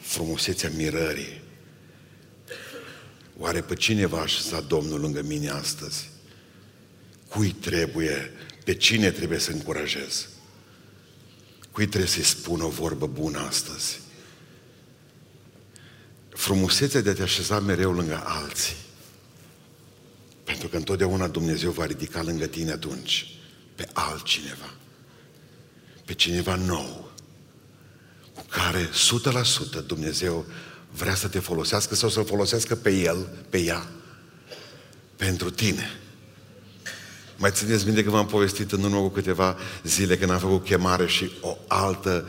[0.00, 1.40] Frumusețea mirării.
[3.38, 6.08] Oare pe cine va așeza Domnul lângă mine astăzi?
[7.28, 8.30] Cui trebuie,
[8.64, 10.28] pe cine trebuie să încurajez?
[11.72, 14.00] Cui trebuie să-i spun o vorbă bună astăzi?
[16.40, 18.76] Frumusețea de a te așeza mereu lângă alții.
[20.44, 23.38] Pentru că întotdeauna Dumnezeu va ridica lângă tine atunci
[23.74, 24.74] pe altcineva.
[26.04, 27.10] Pe cineva nou.
[28.34, 28.88] Cu care
[29.82, 30.46] 100% Dumnezeu
[30.90, 33.86] vrea să te folosească sau să-l folosească pe el, pe ea,
[35.16, 36.00] pentru tine.
[37.36, 41.06] Mai țineți minte că v-am povestit în urmă cu câteva zile când am făcut chemare
[41.06, 42.28] și o altă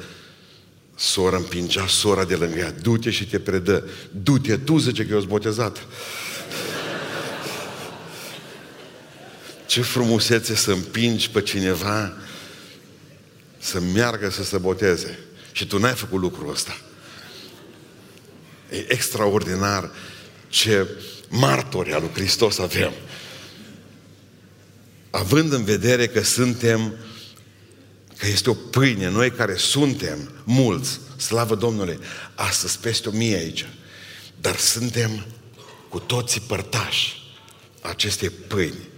[1.01, 2.71] Sora împingea sora de lângă ea.
[2.71, 3.87] Du-te și te predă.
[4.11, 5.87] Du-te, tu zice că eu botezat.
[9.65, 12.13] Ce frumusețe să împingi pe cineva
[13.57, 15.19] să meargă să se boteze.
[15.51, 16.77] Și tu n-ai făcut lucrul ăsta.
[18.71, 19.91] E extraordinar
[20.47, 20.87] ce
[21.29, 22.91] martori al lui Hristos avem.
[25.09, 26.95] Având în vedere că suntem
[28.21, 31.99] că este o pâine, noi care suntem mulți, slavă Domnului,
[32.35, 33.65] astăzi peste o mie aici,
[34.41, 35.25] dar suntem
[35.89, 37.33] cu toții părtași
[37.81, 38.89] acestei pâini.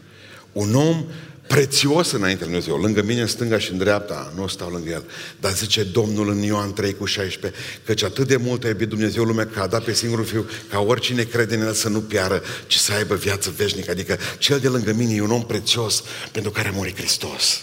[0.52, 1.06] Un om
[1.48, 2.82] prețios înainte lui Dumnezeu.
[2.82, 5.04] Lângă mine, în stânga și în dreapta, nu stau lângă el.
[5.40, 9.24] Dar zice Domnul în Ioan 3 cu 16, căci atât de mult a iubit Dumnezeu
[9.24, 12.42] lumea că a dat pe singurul Fiu, ca oricine crede în El să nu piară,
[12.68, 13.92] ci să aibă viață veșnică.
[13.92, 17.62] Adică cel de lângă mine e un om prețios pentru care a murit Hristos.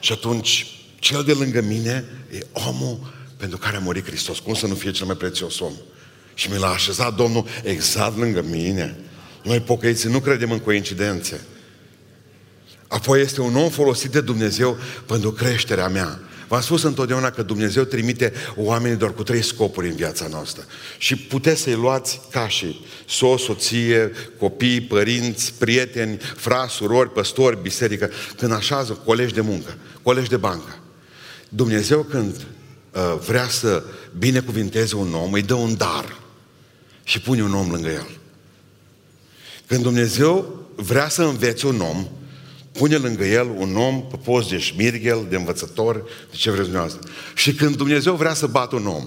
[0.00, 0.66] Și atunci,
[0.98, 4.38] cel de lângă mine e omul pentru care a murit Hristos.
[4.38, 5.72] Cum să nu fie cel mai prețios om?
[6.34, 8.96] Și mi l-a așezat Domnul exact lângă mine.
[9.42, 11.40] Noi pocăiții nu credem în coincidențe.
[12.88, 16.20] Apoi este un om folosit de Dumnezeu pentru creșterea mea.
[16.50, 20.64] V-am spus întotdeauna că Dumnezeu trimite oamenii doar cu trei scopuri în viața noastră.
[20.98, 28.10] Și puteți să-i luați ca și so, soție, copii, părinți, prieteni, frați, surori, păstori, biserică,
[28.36, 30.78] când așează colegi de muncă, colegi de bancă.
[31.48, 33.82] Dumnezeu când uh, vrea să
[34.18, 36.18] binecuvinteze un om, îi dă un dar
[37.04, 38.10] și pune un om lângă el.
[39.66, 42.06] Când Dumnezeu vrea să învețe un om,
[42.72, 45.96] pune lângă el un om pe post de șmirghel, de învățător,
[46.30, 47.10] de ce vreți dumneavoastră.
[47.34, 49.06] Și când Dumnezeu vrea să bată un om,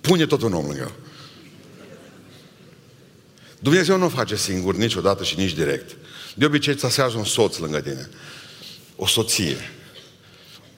[0.00, 0.92] pune tot un om lângă el.
[3.60, 5.96] Dumnezeu nu o face singur niciodată și nici direct.
[6.34, 8.08] De obicei îți asează un soț lângă tine,
[8.96, 9.56] o soție,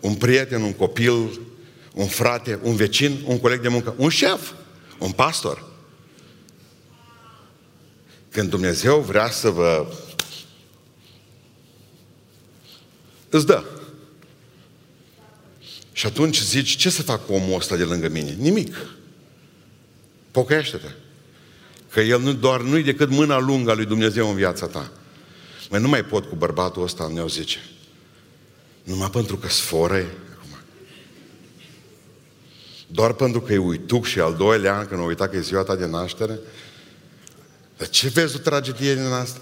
[0.00, 1.40] un prieten, un copil,
[1.94, 4.50] un frate, un vecin, un coleg de muncă, un șef,
[4.98, 5.68] un pastor.
[8.30, 9.86] Când Dumnezeu vrea să vă
[13.30, 13.64] îți dă.
[15.92, 18.36] Și atunci zici, ce să fac cu omul ăsta de lângă mine?
[18.38, 18.76] Nimic.
[20.30, 20.88] Pocăiește-te.
[21.90, 24.92] Că el nu, doar nu-i decât mâna lungă a lui Dumnezeu în viața ta.
[25.70, 27.58] Mai nu mai pot cu bărbatul ăsta, ne zice.
[28.82, 30.06] Numai pentru că sforă
[32.92, 35.62] doar pentru că e uituc și al doilea an când a uitat că e ziua
[35.62, 36.38] ta de naștere?
[37.76, 39.40] Dar ce vezi tu tragedie din asta?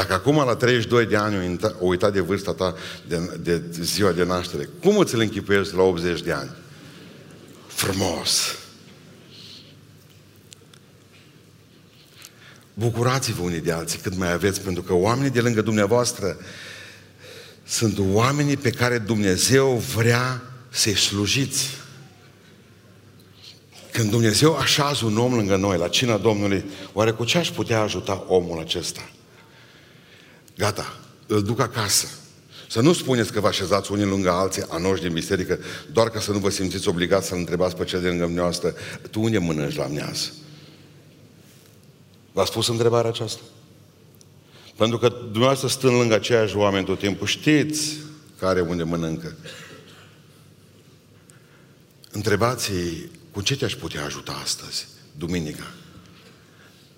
[0.00, 2.74] Dacă acum la 32 de ani o uitat de vârsta ta
[3.08, 6.50] de, de ziua de naștere, cum îți îl închipuiești la 80 de ani?
[7.66, 8.56] Frumos!
[12.74, 16.36] Bucurați-vă unii de alții cât mai aveți, pentru că oamenii de lângă dumneavoastră
[17.64, 21.70] sunt oamenii pe care Dumnezeu vrea să-i slujiți.
[23.92, 27.80] Când Dumnezeu așează un om lângă noi, la cina Domnului, oare cu ce aș putea
[27.80, 29.10] ajuta omul acesta?
[30.60, 30.96] Gata,
[31.26, 32.06] îl duc acasă.
[32.68, 35.58] Să nu spuneți că vă așezați unii lângă alții, anoși din biserică,
[35.92, 38.74] doar ca să nu vă simțiți obligați să-l întrebați pe cel de lângă dumneavoastră,
[39.10, 40.32] tu unde mănânci la miază?
[42.32, 43.40] V-a spus întrebarea aceasta?
[44.76, 47.96] Pentru că dumneavoastră stând lângă aceiași oameni tot timpul, știți
[48.38, 49.36] care unde mănâncă.
[52.10, 54.86] Întrebați-i, cu ce te-aș putea ajuta astăzi,
[55.18, 55.70] duminica?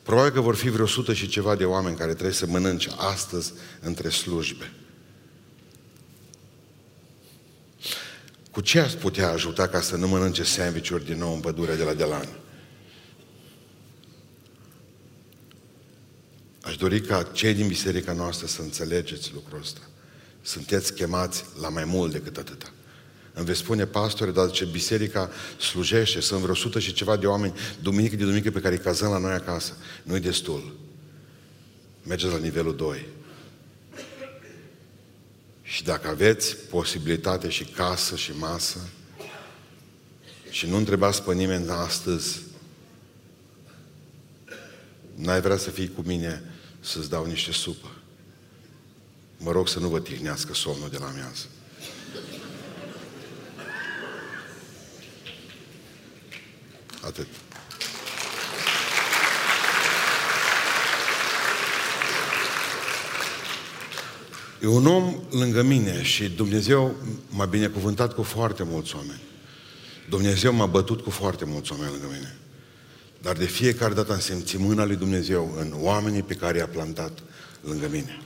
[0.03, 3.53] Probabil că vor fi vreo sută și ceva de oameni care trebuie să mănânce astăzi
[3.81, 4.73] între slujbe.
[8.51, 11.83] Cu ce ați putea ajuta ca să nu mănânce sandvișuri din nou în pădurea de
[11.83, 12.29] la Delan?
[16.62, 19.81] Aș dori ca cei din biserica noastră să înțelegeți lucrul ăsta.
[20.43, 22.73] Sunteți chemați la mai mult decât atâta.
[23.35, 27.55] Îmi veți spune, pastore, dar ce biserica slujește, sunt vreo sută și ceva de oameni,
[27.83, 29.77] duminică de duminică pe care îi cazăm la noi acasă.
[30.03, 30.77] Nu-i destul.
[32.03, 33.07] Mergeți la nivelul 2.
[35.62, 38.79] Și dacă aveți posibilitate și casă și masă,
[40.51, 42.40] și nu întrebați pe nimeni astăzi,
[45.14, 46.42] n-ai vrea să fii cu mine
[46.81, 47.88] să-ți dau niște supă.
[49.38, 51.47] Mă rog să nu vă tihnească somnul de la amiază.
[57.05, 57.27] Atât.
[64.62, 66.95] E un om lângă mine și Dumnezeu
[67.29, 69.21] m-a binecuvântat cu foarte mulți oameni.
[70.09, 72.37] Dumnezeu m-a bătut cu foarte mulți oameni lângă mine.
[73.23, 77.19] Dar de fiecare dată am simțit mâna lui Dumnezeu în oamenii pe care i-a plantat
[77.61, 78.21] lângă mine.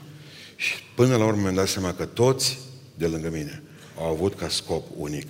[0.55, 2.59] Și până la urmă mi-am dat seama că toți
[2.95, 3.63] de lângă mine
[3.97, 5.27] au avut ca scop unic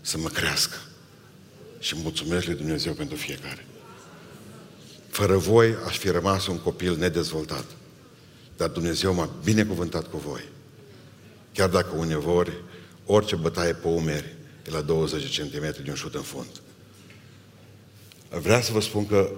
[0.00, 0.76] să mă crească.
[1.80, 3.66] Și mulțumesc lui Dumnezeu pentru fiecare.
[5.08, 7.64] Fără voi aș fi rămas un copil nedezvoltat.
[8.56, 10.42] Dar Dumnezeu m-a binecuvântat cu voi.
[11.52, 12.52] Chiar dacă uneori
[13.06, 14.34] orice bătaie pe umeri
[14.66, 16.60] e la 20 cm de un șut în fund.
[18.28, 19.30] Vreau să vă spun că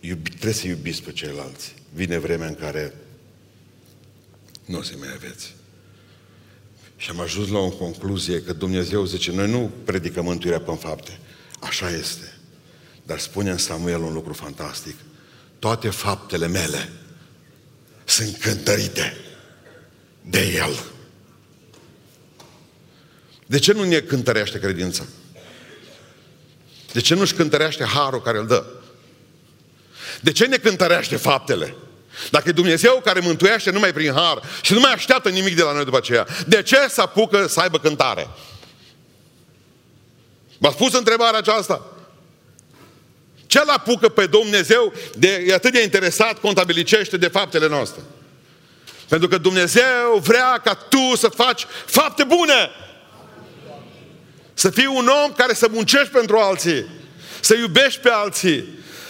[0.00, 1.74] iubi, trebuie să iubiți pe ceilalți.
[1.94, 2.94] Vine vremea în care
[4.64, 5.54] nu o să mai aveți.
[6.96, 11.18] Și am ajuns la o concluzie că Dumnezeu zice, noi nu predicăm mântuirea pe fapte.
[11.60, 12.34] Așa este.
[13.02, 14.96] Dar spune în Samuel un lucru fantastic.
[15.58, 16.92] Toate faptele mele
[18.04, 19.16] sunt cântărite
[20.22, 20.82] de El.
[23.46, 25.04] De ce nu ne cântărește credința?
[26.92, 28.66] De ce nu-și cântărește harul care îl dă?
[30.20, 31.74] De ce ne cântărește faptele?
[32.30, 35.72] Dacă e Dumnezeu care mântuiește numai prin har și nu mai așteaptă nimic de la
[35.72, 38.28] noi după aceea, de ce să apucă să aibă cântare?
[40.60, 41.86] V-ați pus întrebarea aceasta?
[43.46, 48.02] Ce-l apucă pe Dumnezeu de e atât de interesat, contabilicește de faptele noastre?
[49.08, 52.70] Pentru că Dumnezeu vrea ca tu să faci fapte bune.
[54.54, 56.86] Să fii un om care să muncești pentru alții,
[57.40, 58.64] să iubești pe alții,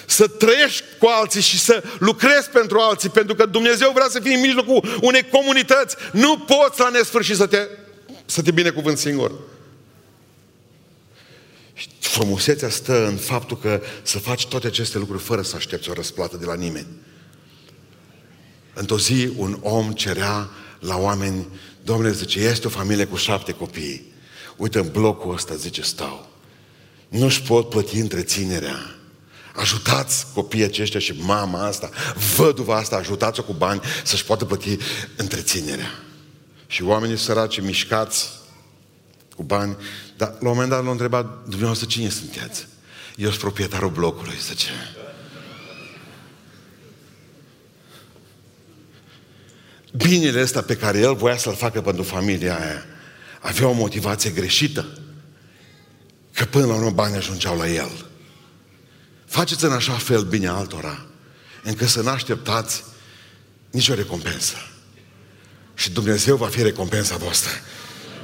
[0.06, 4.34] să trăiești cu alții și să lucrezi pentru alții, pentru că Dumnezeu vrea să fii
[4.34, 5.96] în mijlocul unei comunități.
[6.12, 7.68] Nu poți la nesfârșit să te,
[8.24, 9.32] să te binecuvânt singur.
[11.98, 16.36] Frumusețea stă în faptul că să faci toate aceste lucruri fără să aștepți o răsplată
[16.36, 16.86] de la nimeni.
[18.74, 20.50] Într-o zi un om cerea
[20.80, 21.46] la oameni,
[21.82, 24.12] Domnule, zice, este o familie cu șapte copii.
[24.56, 26.28] Uite, în blocul ăsta, zice, stau.
[27.08, 28.94] Nu-și pot plăti întreținerea.
[29.54, 31.90] Ajutați copiii aceștia și mama asta,
[32.36, 34.76] văduva asta, ajutați-o cu bani să-și poată plăti
[35.16, 35.90] întreținerea.
[36.66, 38.28] Și oamenii săraci mișcați
[39.36, 39.76] cu bani,
[40.20, 42.66] dar la un moment dat l-a întrebat, dumneavoastră cine sunteți?
[43.16, 44.70] Eu sunt proprietarul blocului, zice.
[49.96, 52.84] Binele ăsta pe care el voia să-l facă pentru familia aia,
[53.40, 54.98] avea o motivație greșită.
[56.34, 58.06] Că până la urmă banii ajungeau la el.
[59.26, 61.06] Faceți în așa fel bine altora,
[61.62, 62.84] încât să nu așteptați
[63.70, 64.56] nicio recompensă.
[65.74, 67.50] Și Dumnezeu va fi recompensa voastră.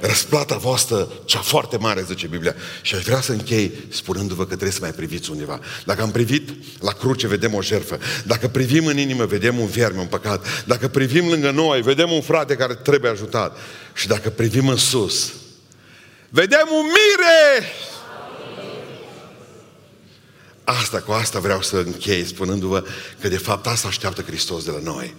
[0.00, 2.54] Răsplata voastră, cea foarte mare, zice Biblia.
[2.82, 5.60] Și aș vrea să închei spunându-vă că trebuie să mai priviți undeva.
[5.84, 6.48] Dacă am privit
[6.80, 7.98] la cruce, vedem o jertfă.
[8.24, 10.64] Dacă privim în inimă, vedem un vierme, un păcat.
[10.66, 13.56] Dacă privim lângă noi, vedem un frate care trebuie ajutat.
[13.94, 15.32] Și dacă privim în sus,
[16.28, 17.66] vedem un mire!
[20.64, 22.84] Asta, cu asta vreau să închei, spunându-vă
[23.20, 25.14] că de fapt asta așteaptă Hristos de la noi.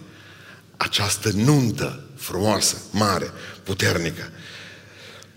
[0.77, 3.31] Această nuntă frumoasă, mare,
[3.63, 4.31] puternică.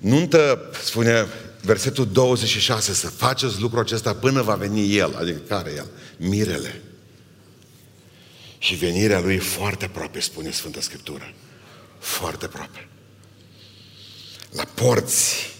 [0.01, 1.27] Nuntă, spune
[1.63, 5.17] versetul 26, să faceți lucrul acesta până va veni El.
[5.17, 5.87] Adică care El?
[6.17, 6.83] Mirele.
[8.59, 11.35] Și venirea Lui e foarte aproape, spune Sfânta Scriptură.
[11.99, 12.89] Foarte aproape.
[14.51, 15.55] La porți.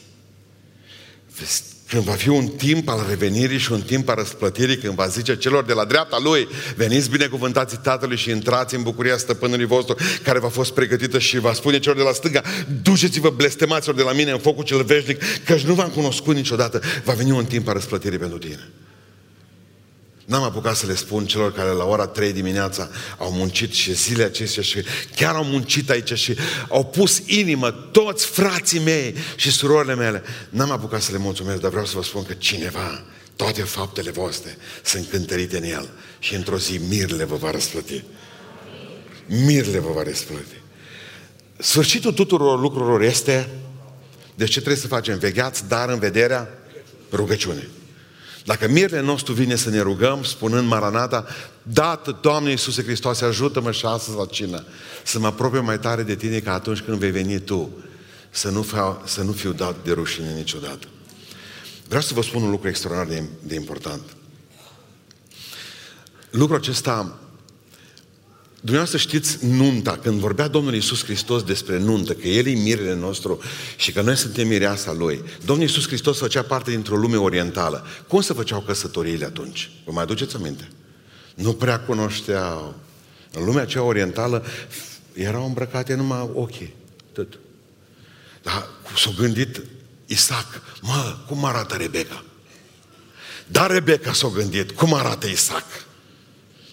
[1.91, 5.37] Când va fi un timp al revenirii și un timp al răsplătirii, când va zice
[5.37, 10.39] celor de la dreapta Lui, veniți binecuvântați Tatălui și intrați în bucuria stăpânului vostru, care
[10.39, 12.43] v-a fost pregătită și va spune celor de la stânga,
[12.83, 16.81] duceți-vă blestemaților de la mine în focul cel veșnic, căci nu v-am cunoscut niciodată.
[17.05, 18.69] Va veni un timp al răsplătirii pentru tine.
[20.31, 24.25] N-am apucat să le spun celor care la ora 3 dimineața au muncit și zile
[24.25, 24.85] acestea și
[25.17, 26.37] chiar au muncit aici și
[26.69, 30.23] au pus inimă toți frații mei și surorile mele.
[30.51, 33.05] N-am apucat să le mulțumesc, dar vreau să vă spun că cineva,
[33.37, 38.05] toate faptele voastre sunt cântărite în el și într-o zi mirele vă va răsplăti.
[39.27, 40.63] Mirele vă va răsplăti.
[41.59, 43.49] Sfârșitul tuturor lucrurilor este
[44.35, 45.19] de ce trebuie să facem?
[45.19, 46.49] Vegheați, dar în vederea
[47.13, 47.69] rugăciune.
[48.45, 51.27] Dacă mirele nostru vine să ne rugăm, spunând Maranata,
[51.63, 54.65] dată, Doamne Iisuse Hristos, ajută-mă și astăzi la cină,
[55.05, 57.71] să mă apropie mai tare de Tine ca atunci când vei veni Tu,
[58.31, 60.87] să nu, fiu, să nu fiu dat de rușine niciodată.
[61.87, 64.03] Vreau să vă spun un lucru extraordinar de, de important.
[66.31, 67.20] Lucrul acesta
[68.61, 73.41] Dumneavoastră știți nunta, când vorbea Domnul Iisus Hristos despre nuntă, că El e mirele nostru
[73.77, 75.23] și că noi suntem mireasa Lui.
[75.45, 77.87] Domnul Iisus Hristos făcea parte dintr-o lume orientală.
[78.09, 79.71] Cum se făceau căsătoriile atunci?
[79.85, 80.69] Vă mai aduceți aminte?
[81.35, 82.75] Nu prea cunoșteau.
[83.33, 84.45] În lumea aceea orientală
[85.13, 86.75] erau îmbrăcate numai ochii.
[87.13, 87.39] Tot.
[88.43, 89.61] Dar s-a gândit
[90.07, 92.25] Isaac, mă, cum arată Rebecca?
[93.47, 95.67] Dar Rebecca s-a gândit, cum arată Isaac?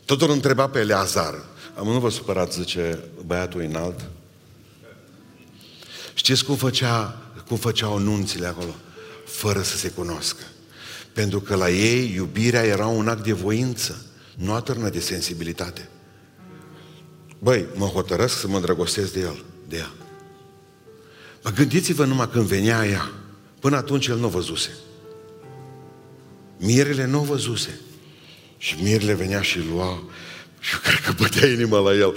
[0.05, 1.43] Totul întreba pe Eleazar, am
[1.83, 4.09] nu vă supărați, zice băiatul înalt.
[6.13, 8.75] Știți cum, făcea, cum făceau nunțile acolo?
[9.25, 10.43] Fără să se cunoască.
[11.13, 14.05] Pentru că la ei iubirea era un act de voință,
[14.35, 15.89] nu atârnă de sensibilitate.
[17.39, 19.91] Băi, mă hotărăsc să mă îndrăgostesc de el, de ea.
[21.43, 23.11] Mă gândiți-vă numai când venea ea.
[23.59, 24.69] Până atunci el nu văzuse.
[26.57, 27.79] Mirele nu văzuse.
[28.57, 30.03] Și mirele venea și lua
[30.59, 32.15] și eu cred că bătea inima la el.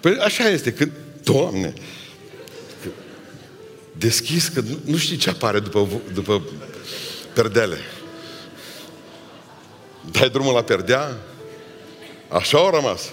[0.00, 0.92] Păi așa este, când,
[1.22, 1.72] Doamne,
[3.92, 6.42] deschis, că nu știi ce apare după, după
[7.34, 7.78] perdele.
[10.10, 11.18] Dai drumul la perdea,
[12.30, 13.10] Așa au rămas.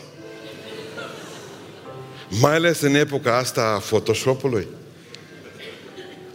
[2.29, 4.67] Mai ales în epoca asta a Photoshop-ului.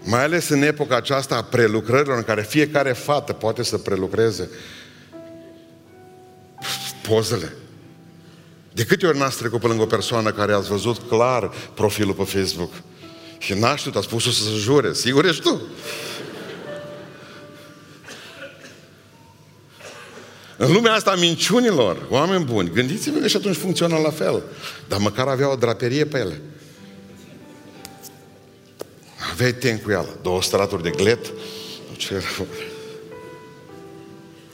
[0.02, 4.50] Mai ales în epoca aceasta a prelucrărilor în care fiecare fată poate să prelucreze
[7.12, 7.52] pozele.
[8.72, 12.24] De câte ori n-ați trecut pe lângă o persoană care ați văzut clar profilul pe
[12.24, 12.72] Facebook
[13.38, 15.60] și n-a știut, a spus-o să se jure, sigur ești tu?
[20.56, 24.42] În lumea asta a minciunilor, oameni buni, gândiți-vă că și atunci funcționa la fel.
[24.88, 26.40] Dar măcar avea o draperie pe ele.
[29.32, 31.32] Aveai tencuială, două straturi de glet.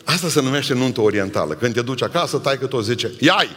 [0.08, 1.54] Asta se numește nuntă orientală.
[1.54, 3.48] Când te duci acasă, tai că tot zice, iai!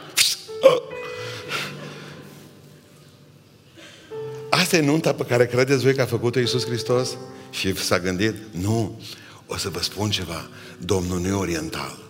[4.50, 7.18] Asta e nunta pe care credeți voi că a făcut-o Iisus Hristos?
[7.50, 8.36] Și s-a gândit?
[8.52, 9.02] Nu.
[9.46, 10.50] O să vă spun ceva.
[10.78, 12.02] Domnul nu e oriental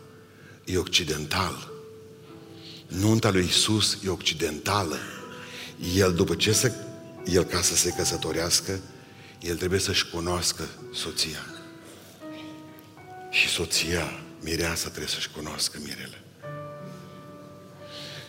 [0.72, 1.70] e occidental.
[2.88, 4.98] Nunta lui Isus e occidentală.
[5.96, 6.74] El, după ce se,
[7.26, 8.80] el ca să se căsătorească,
[9.40, 11.46] el trebuie să-și cunoască soția.
[13.30, 16.22] Și soția, mireasa, trebuie să-și cunoască mirele.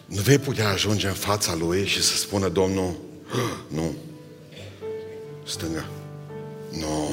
[0.06, 2.96] Nu vei putea ajunge în fața lui și să spună Domnul,
[3.68, 3.94] nu,
[5.44, 5.88] stânga,
[6.70, 7.10] nu.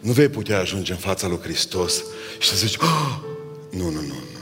[0.00, 2.04] Nu vei putea ajunge în fața lui Hristos
[2.38, 3.18] și să zici, oh,
[3.70, 4.40] nu, nu, nu, nu.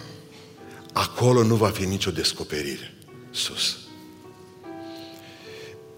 [0.92, 2.94] Acolo nu va fi nicio descoperire.
[3.30, 3.76] Sus.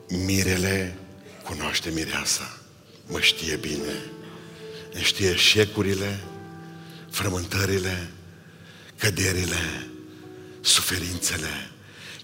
[0.08, 0.98] Mirele
[1.44, 2.58] cunoaște mireasa.
[3.06, 4.10] Mă știe bine.
[4.92, 6.20] Îmi știe șecurile,
[7.16, 8.10] frământările,
[8.98, 9.90] căderile,
[10.60, 11.70] suferințele.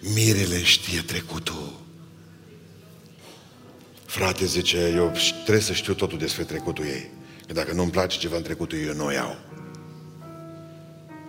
[0.00, 1.80] Mirele știe trecutul.
[4.06, 5.12] Frate zice, eu
[5.42, 7.10] trebuie să știu totul despre trecutul ei.
[7.46, 9.38] Că dacă nu-mi place ceva în trecutul ei, eu nu o iau.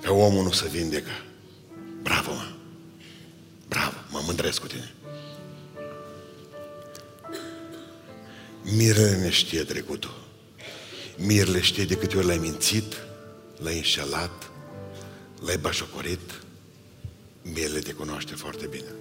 [0.02, 1.12] Că omul nu se vindecă.
[2.02, 2.52] Bravo, mă!
[3.68, 4.94] Bravo, mă mândresc cu tine.
[8.64, 10.28] Mirele ne știe trecutul.
[11.18, 12.94] Mirele știe de câte ori l-ai mințit,
[13.64, 14.52] l-ai înșelat,
[15.40, 16.42] l-ai bașocorit.
[17.42, 18.92] Mirele te cunoaște foarte bine.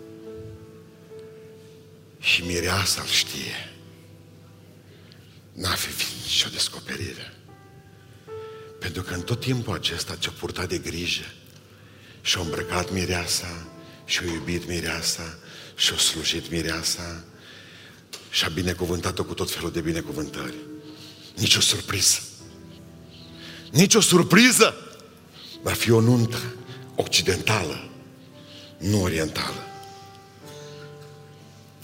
[2.18, 3.72] Și mireasa îl știe.
[5.52, 7.32] N-a fi nicio descoperire.
[8.78, 11.24] Pentru că în tot timpul acesta ce-a purtat de grijă
[12.20, 13.66] și-a îmbrăcat mireasa,
[14.04, 15.38] și-a iubit mireasa,
[15.76, 17.24] și-a slujit mireasa,
[18.30, 20.56] și-a binecuvântat-o cu tot felul de binecuvântări.
[21.36, 22.20] Nici o surpriză.
[23.73, 24.75] Nici o surpriză!
[25.62, 26.39] Va fi o nuntă
[26.95, 27.89] occidentală,
[28.79, 29.66] nu orientală.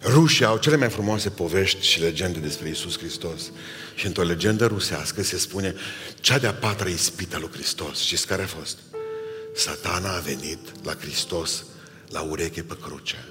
[0.02, 3.50] Rușii au cele mai frumoase povești și legende despre Isus Hristos.
[3.94, 5.74] Și într-o legendă rusească se spune
[6.20, 8.00] cea de-a patra ispită lui Hristos.
[8.00, 8.78] Știți care a fost?
[9.54, 11.64] Satana a venit la Hristos
[12.08, 13.24] la ureche pe cruce.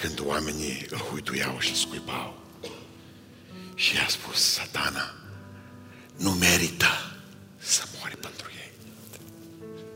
[0.00, 2.42] Când oamenii îl huituiau și scuipau.
[3.74, 5.14] Și i-a spus, satana,
[6.18, 6.86] nu merită
[7.58, 8.72] să moare pentru ei.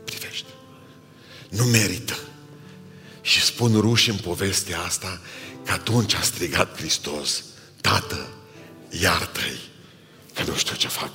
[0.03, 0.49] Privește.
[1.49, 2.17] Nu merită.
[3.21, 5.21] Și spun ruși în povestea asta
[5.65, 7.43] că atunci a strigat Hristos,
[7.81, 8.27] Tată,
[8.89, 9.59] iartă-i,
[10.33, 11.11] că nu știu ce fac.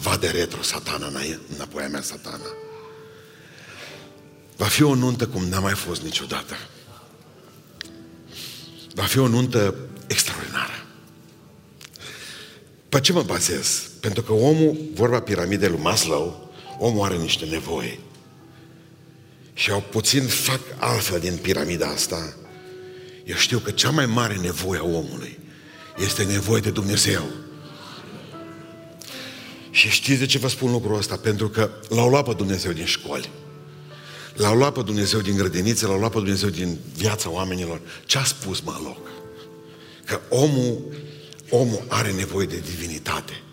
[0.00, 1.10] Va de retro satana
[1.54, 2.46] înapoi a mea satana.
[4.56, 6.56] Va fi o nuntă cum n-a mai fost niciodată.
[8.94, 9.74] Va fi o nuntă
[10.06, 10.86] extraordinară.
[12.88, 13.88] Pe ce mă bazez?
[14.04, 18.00] Pentru că omul, vorba piramidei lui Maslow, omul are niște nevoi.
[19.54, 22.36] Și au puțin fac altfel din piramida asta.
[23.24, 25.38] Eu știu că cea mai mare nevoie a omului
[25.98, 27.22] este nevoie de Dumnezeu.
[29.70, 31.16] Și știți de ce vă spun lucrul ăsta?
[31.16, 33.30] Pentru că l-au luat pe Dumnezeu din școli.
[34.34, 37.80] L-au luat pe Dumnezeu din grădinițe, l-au luat pe Dumnezeu din viața oamenilor.
[38.06, 39.08] Ce a spus mă loc?
[40.04, 40.78] Că omul,
[41.50, 43.43] omul are nevoie de divinitate.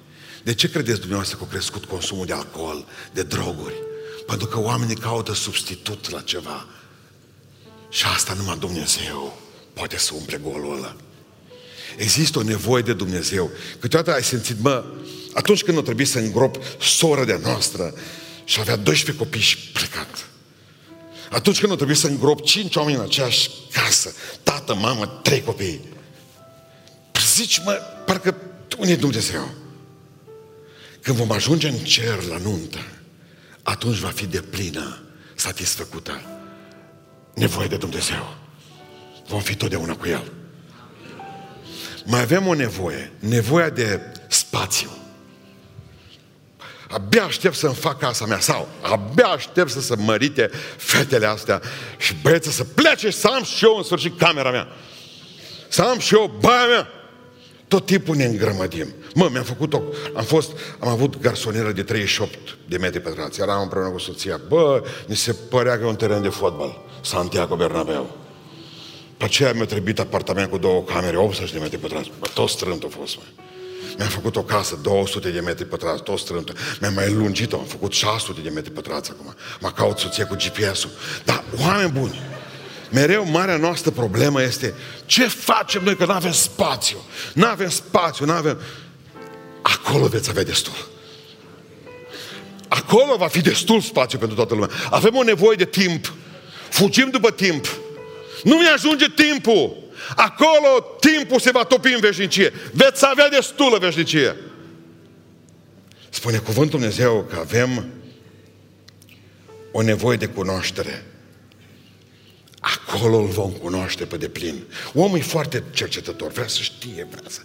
[0.43, 3.75] De ce credeți dumneavoastră că a crescut consumul de alcool, de droguri?
[4.27, 6.65] Pentru că oamenii caută substitut la ceva.
[7.89, 9.37] Și asta numai Dumnezeu
[9.73, 10.95] poate să umple golul ăla.
[11.97, 13.49] Există o nevoie de Dumnezeu.
[13.79, 14.85] Câteodată ai simțit, mă,
[15.33, 17.93] atunci când o trebuie să îngrop sora de noastră
[18.43, 20.27] și avea 12 copii și plecat.
[21.29, 24.13] Atunci când o trebuie să îngrop 5 oameni în aceeași casă,
[24.43, 25.81] tată, mamă, trei copii.
[27.33, 27.71] Zici, mă,
[28.05, 28.35] parcă
[28.77, 29.60] unde e Dumnezeu?
[31.01, 32.79] Când vom ajunge în cer la nuntă,
[33.63, 35.01] atunci va fi de plină,
[35.35, 36.21] satisfăcută
[37.33, 38.35] nevoie de Dumnezeu.
[39.27, 40.31] Vom fi totdeauna cu El.
[42.05, 44.89] Mai avem o nevoie, nevoia de spațiu.
[46.89, 51.61] abia aștept să-mi fac casa mea sau abia aștept să se mărite fetele astea
[51.97, 54.67] și băieții să plece și să am și eu în sfârșit camera mea.
[55.67, 56.87] Să am și eu baia mea.
[57.71, 58.87] Tot timpul ne îngrămădim.
[59.15, 59.81] Mă, mi-am făcut o...
[60.15, 60.51] Am fost...
[60.79, 63.41] Am avut garsonieră de 38 de metri pătrați.
[63.41, 64.41] Eram împreună cu soția.
[64.47, 66.81] Bă, ni se părea că e un teren de fotbal.
[67.01, 68.15] Santiago Bernabeu.
[69.17, 72.11] Pe aceea mi-a trebuit apartament cu două camere, 80 de metri pătrați.
[72.19, 73.23] Bă, tot strânt a fost, mă.
[73.97, 76.53] Mi-am făcut o casă, 200 de metri pătrați, tot strântă.
[76.81, 79.33] Mi-am mai lungit-o, am făcut 600 de metri pătrați acum.
[79.59, 80.89] Mă caut soție cu GPS-ul.
[81.25, 82.21] Dar, oameni buni,
[82.91, 84.73] mereu marea noastră problemă este
[85.05, 86.97] ce facem noi că nu avem spațiu.
[87.33, 88.59] Nu avem spațiu, nu avem...
[89.61, 90.89] Acolo veți avea destul.
[92.67, 94.69] Acolo va fi destul spațiu pentru toată lumea.
[94.89, 96.13] Avem o nevoie de timp.
[96.69, 97.65] Fugim după timp.
[98.43, 99.77] Nu mi ajunge timpul.
[100.15, 102.53] Acolo timpul se va topi în veșnicie.
[102.71, 104.35] Veți avea destulă veșnicie.
[106.09, 107.85] Spune cuvântul Dumnezeu că avem
[109.71, 111.05] o nevoie de cunoaștere.
[112.61, 114.63] Acolo îl vom cunoaște pe deplin.
[114.93, 117.39] Omul e foarte cercetător, vrea să știe, vrea să...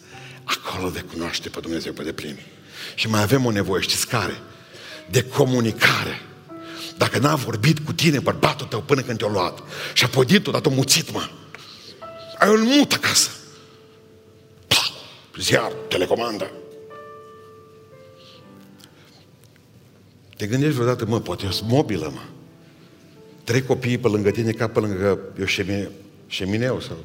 [0.44, 2.38] Acolo de cunoaște pe Dumnezeu pe deplin.
[2.94, 4.40] Și mai avem o nevoie, știți care?
[5.10, 6.20] De comunicare.
[6.96, 9.62] Dacă n-a vorbit cu tine bărbatul tău până când te-a luat
[9.92, 11.28] și a podit-o, dat-o muțit, mă.
[12.38, 13.30] Ai un mut acasă.
[14.66, 14.90] Pa,
[15.40, 16.50] ziar, telecomandă.
[20.36, 22.35] Te gândești vreodată, mă, poate e mobilă, mă.
[23.46, 25.90] Trei copii pe lângă tine ca pe lângă eu șemine,
[26.26, 26.96] șemineu sau...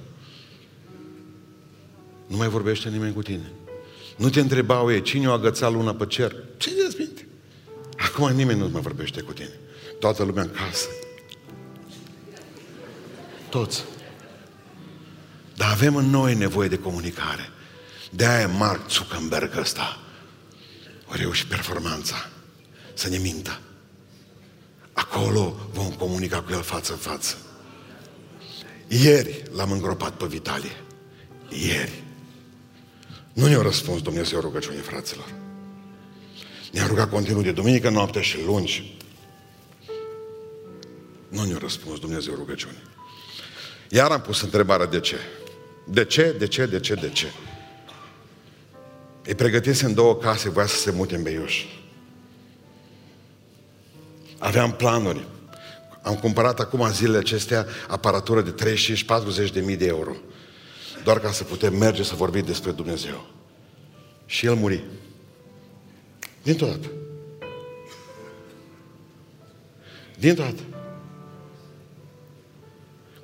[2.27, 3.51] Nu mai vorbește nimeni cu tine.
[4.17, 6.35] Nu te întrebau ei, cine o agățat luna pe cer?
[6.57, 7.27] Ce de minte?
[7.97, 9.59] Acum nimeni nu mai vorbește cu tine.
[9.99, 10.87] Toată lumea în casă.
[13.49, 13.83] Toți.
[15.55, 17.49] Dar avem în noi nevoie de comunicare.
[18.11, 19.99] De aia Mark Zuckerberg ăsta
[21.11, 22.29] o reușit performanța
[22.93, 23.59] să ne mintă.
[25.01, 27.37] Acolo vom comunica cu el față în față.
[28.87, 30.75] Ieri l-am îngropat pe Vitalie.
[31.49, 32.03] Ieri.
[33.33, 35.33] Nu ne-a răspuns Dumnezeu rugăciunii fraților.
[36.71, 38.97] Ne-a rugat continuu de duminică, noapte și lungi.
[41.27, 42.83] Nu ne-a răspuns Dumnezeu rugăciunii.
[43.89, 45.15] Iar am pus întrebarea de ce.
[45.87, 47.31] De ce, de ce, de ce, de ce?
[49.23, 51.63] Îi pregătise în două case, voia să se mute în Beiuș.
[54.41, 55.25] Aveam planuri.
[56.01, 58.75] Am cumpărat acum zilele acestea aparatură de
[59.49, 60.15] 35-40 de mii de euro.
[61.03, 63.29] Doar ca să putem merge să vorbim despre Dumnezeu.
[64.25, 64.83] Și el muri.
[66.43, 66.91] Dintr-o dată.
[70.17, 70.61] Dintr-o dată.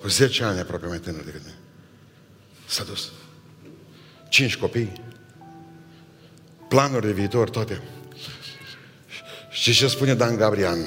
[0.02, 1.58] Cu 10 ani aproape mai tânăr decât mine.
[2.68, 3.12] S-a dus.
[4.30, 5.02] Cinci copii.
[6.70, 7.82] Planuri de viitor, toate.
[9.52, 10.78] Și ce spune Dan Gabrian,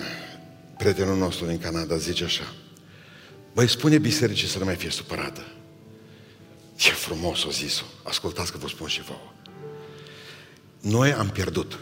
[0.81, 2.53] prietenul nostru din Canada, zice așa.
[3.55, 5.47] Băi, spune bisericii să nu mai fie supărată.
[6.77, 7.85] Ce frumos o zis-o.
[8.03, 9.33] Ascultați că vă spun și vouă.
[10.81, 11.79] Noi am pierdut.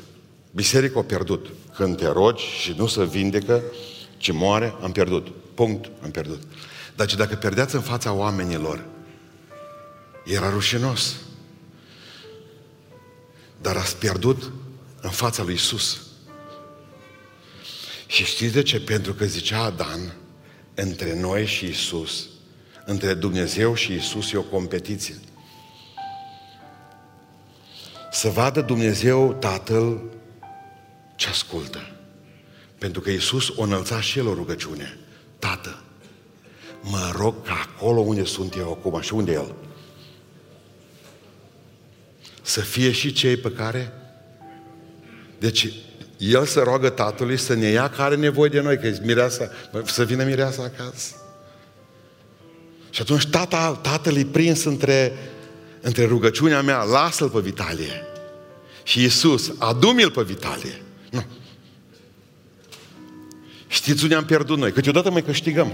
[0.51, 1.46] Biserica a pierdut.
[1.74, 3.62] Când te rogi și nu se vindecă,
[4.16, 5.28] ci moare, am pierdut.
[5.55, 6.42] Punct, am pierdut.
[6.96, 8.84] Dar ce dacă pierdeați în fața oamenilor,
[10.24, 11.14] era rușinos.
[13.61, 14.53] Dar ați pierdut
[15.01, 16.07] în fața lui Isus.
[18.09, 18.80] Și știți de ce?
[18.80, 20.14] Pentru că zicea Adan,
[20.74, 22.28] între noi și Isus,
[22.84, 25.14] între Dumnezeu și Isus e o competiție.
[28.12, 30.02] Să vadă Dumnezeu Tatăl
[31.16, 31.90] ce ascultă.
[32.78, 34.98] Pentru că Iisus o înălța și El o rugăciune.
[35.38, 35.82] Tată,
[36.80, 39.54] mă rog ca acolo unde sunt eu acum și unde El,
[42.42, 43.92] să fie și cei pe care...
[45.38, 45.72] Deci,
[46.18, 49.50] El să roagă Tatălui să ne ia care are nevoie de noi, că mireasa,
[49.84, 51.14] să vină mireasa acasă.
[52.90, 55.12] Și atunci tata, tatăl e prins între,
[55.80, 58.02] între rugăciunea mea, lasă-l pe Vitalie.
[58.82, 60.82] Și Iisus, adu-mi-l pe Vitalie.
[61.10, 61.24] Nu.
[63.66, 64.72] Știți unde am pierdut noi?
[64.72, 65.72] Câteodată mai câștigăm.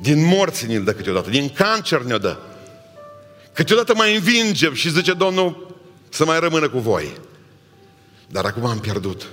[0.00, 2.36] Din morți ne-l dă câteodată, din cancer ne-o dă.
[3.52, 5.76] Câteodată mai învingem și zice Domnul
[6.08, 7.12] să mai rămână cu voi.
[8.30, 9.28] Dar acum am pierdut.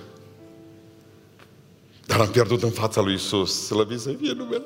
[2.05, 3.65] Dar am pierdut în fața lui Isus.
[3.65, 4.63] Slăvit să fie numele.